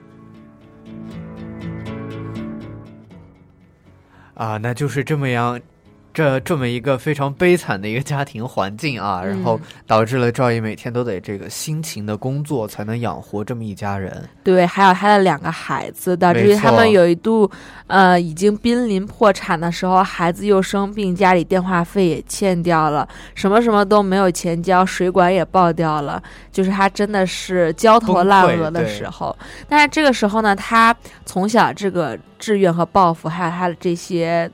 [4.35, 5.61] 啊，那就是这么样，
[6.15, 14.27] 这这么一个非常悲惨的一个家庭环境啊，然后嗯导致了赵毅每天都得这个辛勤的工作，才能养活这么一家人。
[14.45, 17.51] 对，还有他的两个孩子，导致于他们有一度，
[17.89, 29.37] 呃，已经濒临破产的时候，孩子又生病，家里电话费也欠掉了，什么什么都没有钱交，水管也爆掉了，就是他真的是焦头烂额的时候。
[29.69, 30.95] 但是这个时候呢，他
[31.27, 34.49] 从小这个志愿和抱负，还有他的这些。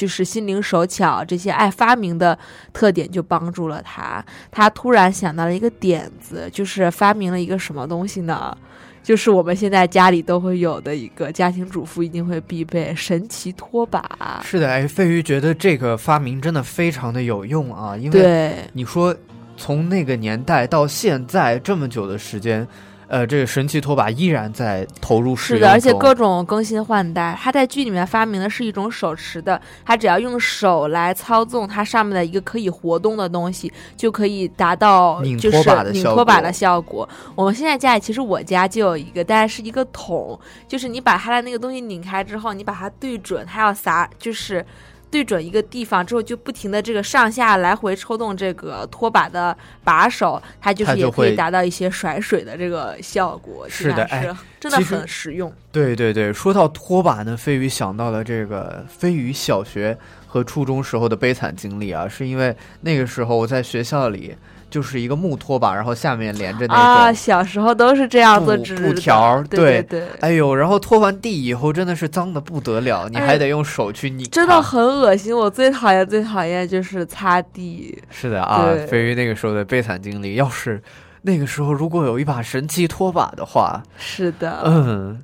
[0.00, 2.38] 就是心灵手巧，这些爱发明的
[2.72, 4.24] 特点就帮助了他。
[4.50, 8.56] 他突然想到了一个点子，就是发明了一个什么东西呢？
[9.02, 14.40] 就是我们现在家里都会有的一个家庭主妇一定会必备神奇拖把。
[14.42, 19.14] 是的，哎，飞鱼觉得这个发明真的非常的有用啊，因为对，你说
[19.54, 22.66] 从那个年代到现在这么久的时间，
[23.10, 27.36] 呃，这个神奇拖把依然在投入使用是的，而且各种更新换代。
[27.36, 37.08] 它在剧里面发明的是一种手持的，它只要用手来操纵它上面的一个可以活动的东西，就可以达到拧就是拖把的拧拖把的效果。
[37.34, 40.38] 我们现在家里其实我家就有一个，但是是一个桶，
[40.68, 44.64] 就是你把它的那个东西拧开之后，你把它对准，它要撒就是。
[45.10, 53.68] 对准一个地方之后，就不停的这个上下来回抽动这个拖把的把手，它就是也可以达到一些甩水的这个效果。
[53.68, 54.28] 是的哎
[54.60, 55.52] 真的很实用。
[55.72, 59.96] 对对对，说到拖把呢，飞鱼想到了这个飞鱼小学
[60.26, 64.36] 和初中时候的悲惨经历啊，是因为那个时候我在学校里
[64.70, 66.80] 就是一个木拖把，然后下面连着那个。
[66.80, 74.30] 啊，小时候都是这样做布纸布条儿对对对，哎呦，然后拖完地以后真的是脏的不得了，你哎还得用手去拧它。
[74.30, 75.36] 真的很恶心。
[75.36, 78.02] 我最讨厌最讨厌就是擦地。
[78.08, 80.82] 是的啊对，飞鱼那个时候的悲惨经历，要是
[81.22, 85.22] 那个时候如果有一把神奇拖把的话，是的，嗯。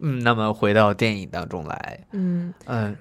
[0.00, 2.96] 嗯，那么回到电影当中来，嗯，嗯，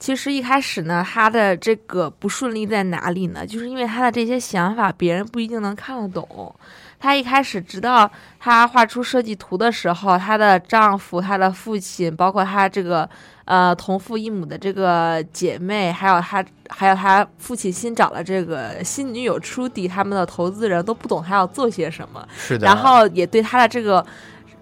[0.00, 3.46] 其实一开始呢，他的这个不顺利在哪里呢？
[3.46, 6.52] 就是因为他的这些想法，别人不一定能看得懂。
[6.98, 13.08] 她一开始直到她画出设计图的时候，她的丈夫、她的父亲，包括她这个
[13.44, 22.26] 呃同父异母的这个姐妹，还有她还有她父亲新找了这个新女友 Trudy，他们的投资人都不懂她要做些什么。
[22.36, 22.66] 是的。
[22.66, 24.04] 然后也对他的这个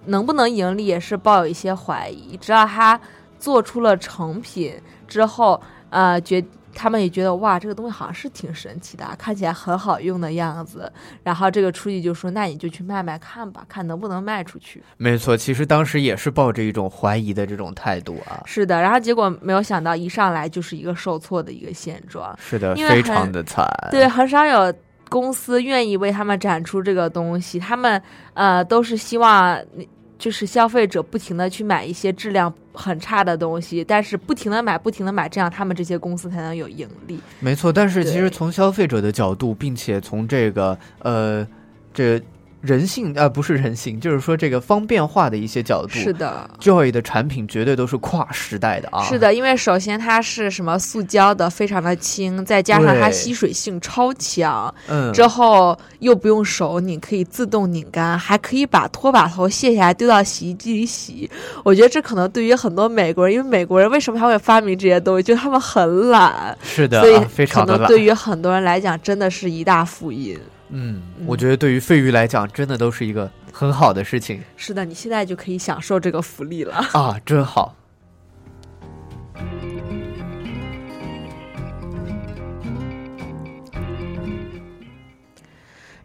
[0.07, 2.37] 能不能盈利也是抱有一些怀疑。
[2.37, 2.99] 直到他
[3.39, 4.75] 做出了成品
[5.07, 5.61] 之后，
[5.91, 10.93] 呃，觉他们也觉得哇，这个东西好像是挺神奇的，看起来很好用的样子。
[11.25, 14.81] 然后这个书记就说：“那你就去卖卖看吧，看能不能卖出去。
[14.97, 18.43] 没错，其实当时也是抱着一种怀疑的这种态度啊”。
[18.47, 22.37] 是的，然后结果没有想到一上来就是一个受挫的一个现状。
[22.39, 23.67] 是的，非常的惨。
[23.91, 24.73] 对，很少有
[25.09, 28.01] 公司愿意为他们展出这个东西，他们
[28.35, 29.59] 呃都是希望
[30.19, 37.21] 就是消费者不停的去买一些质量很差的东西，但是不停的买，不停的买，这样他们这些公司才能有盈利。
[37.39, 41.47] 没错，但是其实从消费者的角度，并且从这个呃，
[41.95, 42.21] 这
[42.61, 46.49] 人性啊、不是人性，就是说这个方便化的一些角度是的。
[46.61, 49.05] ，Joy 的产品绝对都是跨时代的啊。
[49.05, 61.31] 是，的，因为首先它是什么塑胶的，非常的轻，再加上它吸水性超强，嗯，之后又不用手拧，可以自动拧干，还可以把拖把头卸下来丢到洗衣机里洗。
[61.65, 70.39] 我觉得这可能对于很多美国人，因为美国人为什么他会发明这些东西，就是他们很懒，是的，所以啊非可常的对于很多人来讲，真的是一大福音。
[70.71, 76.75] 嗯，嗯我觉得对于费鱼来讲，真的都是一个很好的事情是的，你现在就可以享受这个福利了。
[76.93, 77.75] 啊，真好。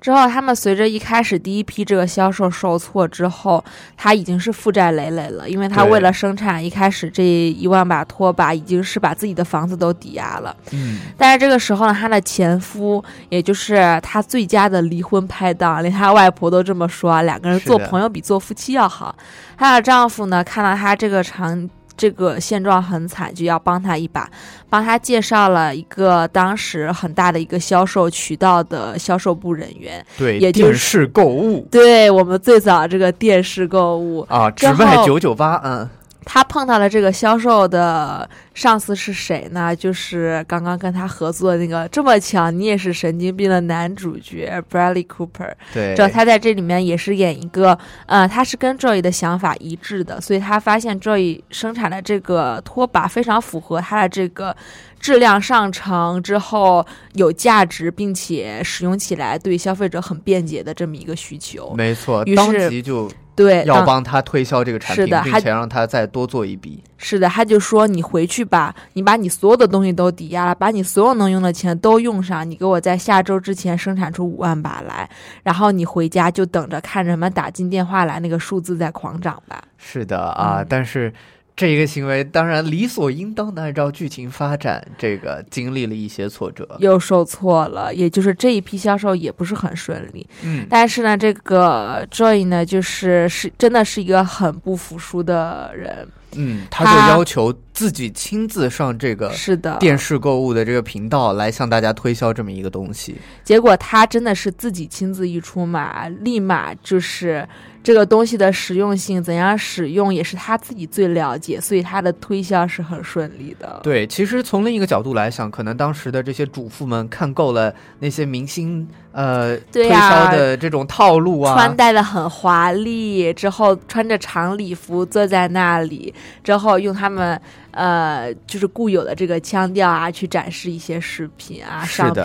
[0.03, 3.63] 之后，他们随着一开始第一批这个销售受挫之后，
[3.95, 10.53] 他已经是负债累累了，因为他为了生产一开始这一万把拖把，已经是把自己的房子都抵押了。
[10.73, 19.15] 嗯，但是这个时候呢，他的前夫，也就是他最佳的离婚拍档，连他外婆都这么说啊，两个人做朋友比做夫妻要好。
[19.55, 24.29] 她的丈夫呢，看到她这个长这个现状很惨，就要帮他一把，
[24.69, 30.03] 帮他介绍了一个当时很大的一个销售渠道的销售部人员。
[30.17, 31.67] 对，也就是电视购物。
[31.71, 35.87] 对我们最早这个电视购物，啊，之只卖九九八，嗯，
[36.25, 39.75] 他碰到了这个销售的上司是谁呢？
[39.75, 45.53] 就是刚刚跟他合作的那个这么强你也是神经病的男主角 Bradley Cooper。
[45.73, 54.55] 对，主要他在这里面也是演一个，呃，他是跟 Joy 的想法一致的，所以他发现 Joy 生产的这个拖把非常符合他的这个
[54.99, 61.73] 质量上乘之后有价值，并且使用起来对消费者很便捷的这么一个需求。
[61.75, 66.83] 没错，于是即就对，要帮他推销这个产品，是的还并且让他再多做一笔。
[66.97, 75.09] 是的，他就说你回去吧，你把你所有的东西都抵押了，把你所有能用的钱都用上，你给我在下周之前生产出五万把来，
[75.43, 79.63] 然后你回家就等着看着什么打进电话来那个数字在狂涨吧。
[79.77, 81.13] 是的啊，嗯但是
[81.55, 86.67] 这一个行为当然理所应当的按照剧情发展，这个经历了一些挫折。
[86.79, 90.27] 又受挫了，也就是这一批销售也不是很顺利。
[90.43, 96.07] 嗯，但是呢，这个 Joy 呢，就是是真的是一个很不服输的人。
[96.35, 103.17] 嗯，他就要求自己亲自上这个是的，电视购物的这个频道来向大家推销这么一个东西。
[103.43, 107.47] 结果他真的是自己亲自一出马，立马就是
[107.83, 113.81] 这个东西的实用性，怎样使用也是他自己最了解，所以他的推销是很顺利的。
[113.83, 127.39] 对，其实从另一个角度来想，可能当时的这些主妇们看够了那些明星呃推销的这种套路啊，穿戴的很华丽，之后穿着长礼服坐在那里，之后用他们
[127.71, 132.23] 呃就是固有的这个腔调啊，去展示一些饰品啊、商品。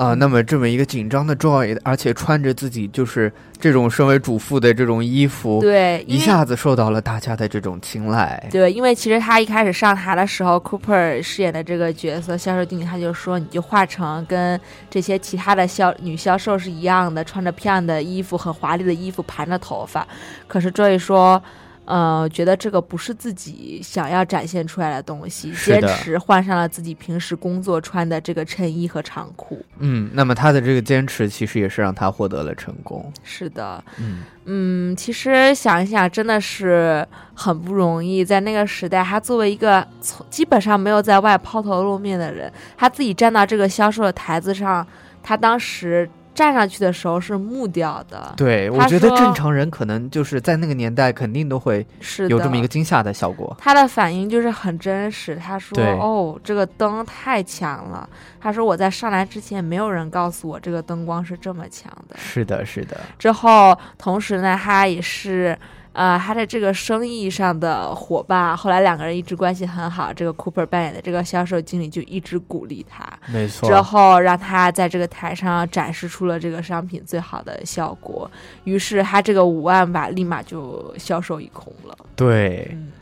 [0.00, 8.48] 啊、那么这么一个紧张的 Joy，而且穿着自己就是这种身为主妇的这种衣服，对，一下子受到了大家的这种青睐。
[8.50, 20.08] 对，因为其实他一开始上台的时候，Cooper 饰演的这个角色销售经理，他就说，你就化成跟这些其他的销女销售是一样的，穿着漂亮的衣服，很华丽的衣服，盘着头发。
[20.48, 21.42] 可是 Joy 说。
[21.90, 29.60] 呃，觉得这个不是自己想要展现出来的东西，坚持换上了自己平时工作穿的这个衬衣和长裤。
[29.80, 33.12] 嗯，那么他的这个坚持其实也是让他获得了成功。
[33.24, 38.24] 是的，嗯，嗯，其实想一想，真的是很不容易。
[38.24, 44.86] 在那个时代，他作为一个从基本上没有在外抛头露面的人，他自己站到这个销售的台子上，
[45.24, 46.08] 他当时
[46.40, 48.32] 站上去的时候是木掉的。
[48.34, 53.54] 对，我觉得正常人可能就是在那个年代肯定都会是的，有这么一个惊吓的效果。
[53.60, 55.36] 他的反应就是很真实。
[55.36, 58.08] 他说：“哦，这个灯太强了。”
[58.40, 65.54] 他说：“我在上来之前，没有人告诉我这个灯光是这么强的。”是的，是的，之后，同时呢，他也是
[66.00, 68.56] 呃他的这个生意上的伙伴。
[68.56, 73.68] 后来两个人一直关系很好，这个 Cooper 扮演的这个销售经理就一直鼓励他，没错。
[73.68, 78.30] 之后让他在这个台上展示出了这个商品最好的效果。
[78.64, 81.94] 于是他这个五万把立马就销售一空了。
[82.16, 82.92] 对，嗯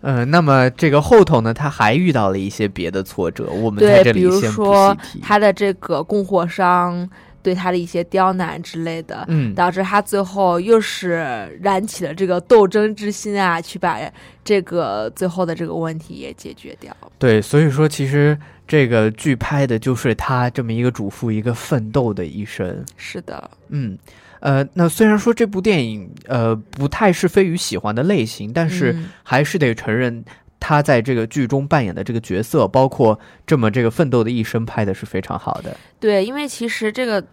[0.00, 5.20] 呃，那么这个后头呢，他还遇到了一些别的挫折，我们在这对，比如里先不说细提。
[5.20, 7.08] 他的这个供货商
[7.42, 13.98] 对他的一些刁难之类的，嗯，导致他最后又是燃起了这个斗争之心啊，去把
[14.44, 16.94] 这个最后的这个问题也解决掉。
[17.18, 22.84] 对，所以说其实这个剧拍的就是他这么一个主妇一个奋斗的一生。
[22.96, 23.98] 是的，嗯，
[24.40, 30.24] 呃，那虽然说这部电影呃不太是飞鱼喜欢的类型，但是嗯还是得承认。
[30.60, 35.74] 他在这个剧中扮演的这个角色，包括这么这个奋斗的一生，拍的是非常好的。
[35.98, 37.24] 对，因为其实这个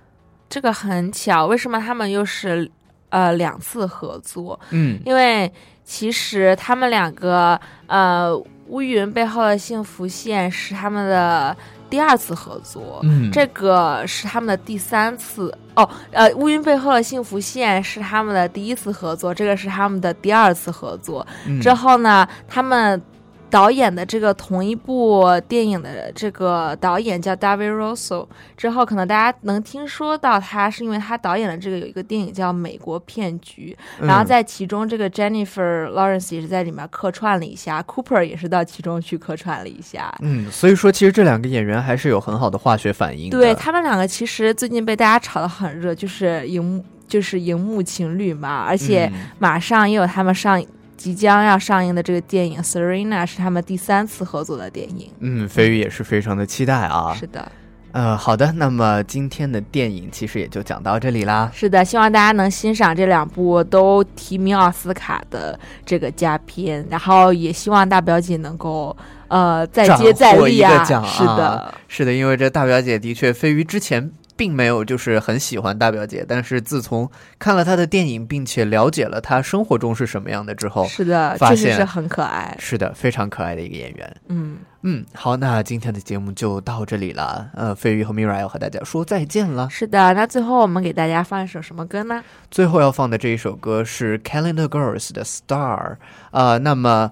[0.49, 2.69] 这个很巧，为什么他们又是
[3.09, 4.59] 呃两次合作？
[4.71, 5.51] 嗯，因为
[5.84, 8.36] 其实他们两个呃
[8.67, 11.55] 乌云背后的幸福线是他们的
[11.89, 12.99] 第二次合作。
[13.03, 21.25] 嗯，这个是他们的第三次哦，呃，乌云背后的幸福线是他们的第一次合作，这个是他们的第二次合作。
[21.45, 23.01] 嗯之后呢，他们
[23.50, 40.14] 导演的这个同一部电影的这个导演叫 David Russell，之后可能大家能听说到他，是因为他导演的这个有一个电影叫《美国骗局》，然后嗯在其中这个 Jennifer Lawrence 也是在里面客串了一下，Cooper 也是到其中去客串了一下。
[40.22, 43.30] 嗯，所以说其实这两个演员还是有很好的化学反应。
[43.30, 50.62] 对他们两个其实最近被大家炒得很热，就是荧幕就是荧幕情侣嘛，而且嗯马上也有他们上
[50.98, 55.12] 即将要上映的这个电影《Serena》是他们第三次合作的电影。
[55.20, 57.14] 嗯，飞鱼也是非常的期待啊。
[57.14, 57.52] 是的，
[57.91, 61.50] 呃，好的，那么今天的电影其实也就讲到这里啦。
[61.54, 68.95] 是的，希望大家能欣赏这两部都提名奥斯卡的这个佳片，然后也希望大表姐能够
[69.28, 70.84] 呃再接再厉啊！
[70.84, 77.09] 是的啊，是的，因为这大表姐的确，飞鱼之前并没有就是很喜欢大表姐，但是自从
[77.39, 82.55] 看了她的电影，并且了解了她生活中是什么样的之后，是的，发现确实是很可爱。
[82.59, 84.15] 是的，非常可爱的一个演员。
[84.27, 87.49] 嗯，嗯，好，那今天的节目就到这里了。
[87.55, 89.67] 呃，飞鱼和 Mira 要和大家说再见了。
[89.69, 90.13] 是的。
[90.13, 92.23] 那最后我们给大家放一首什么歌呢？
[92.51, 95.95] 最后要放的这一首歌是 Calendar Girls 的 Star
[96.31, 97.11] 啊、那么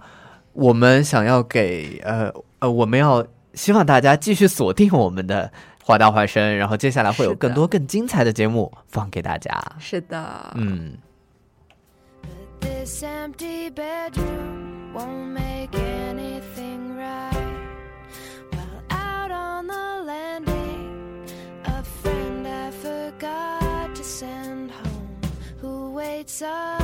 [0.53, 5.51] 我们想要给呃呃，我们要希望大家继续锁定我们的
[5.87, 9.63] 华大华声，然后接下来会有更多更精彩的节目放给大家。
[9.77, 10.97] 是的，嗯
[12.59, 17.31] ，This empty bedroom won't make anything right.
[18.51, 21.27] Well, out on the landing,
[21.65, 25.19] a friend I forgot to send home
[25.61, 26.81] who waits up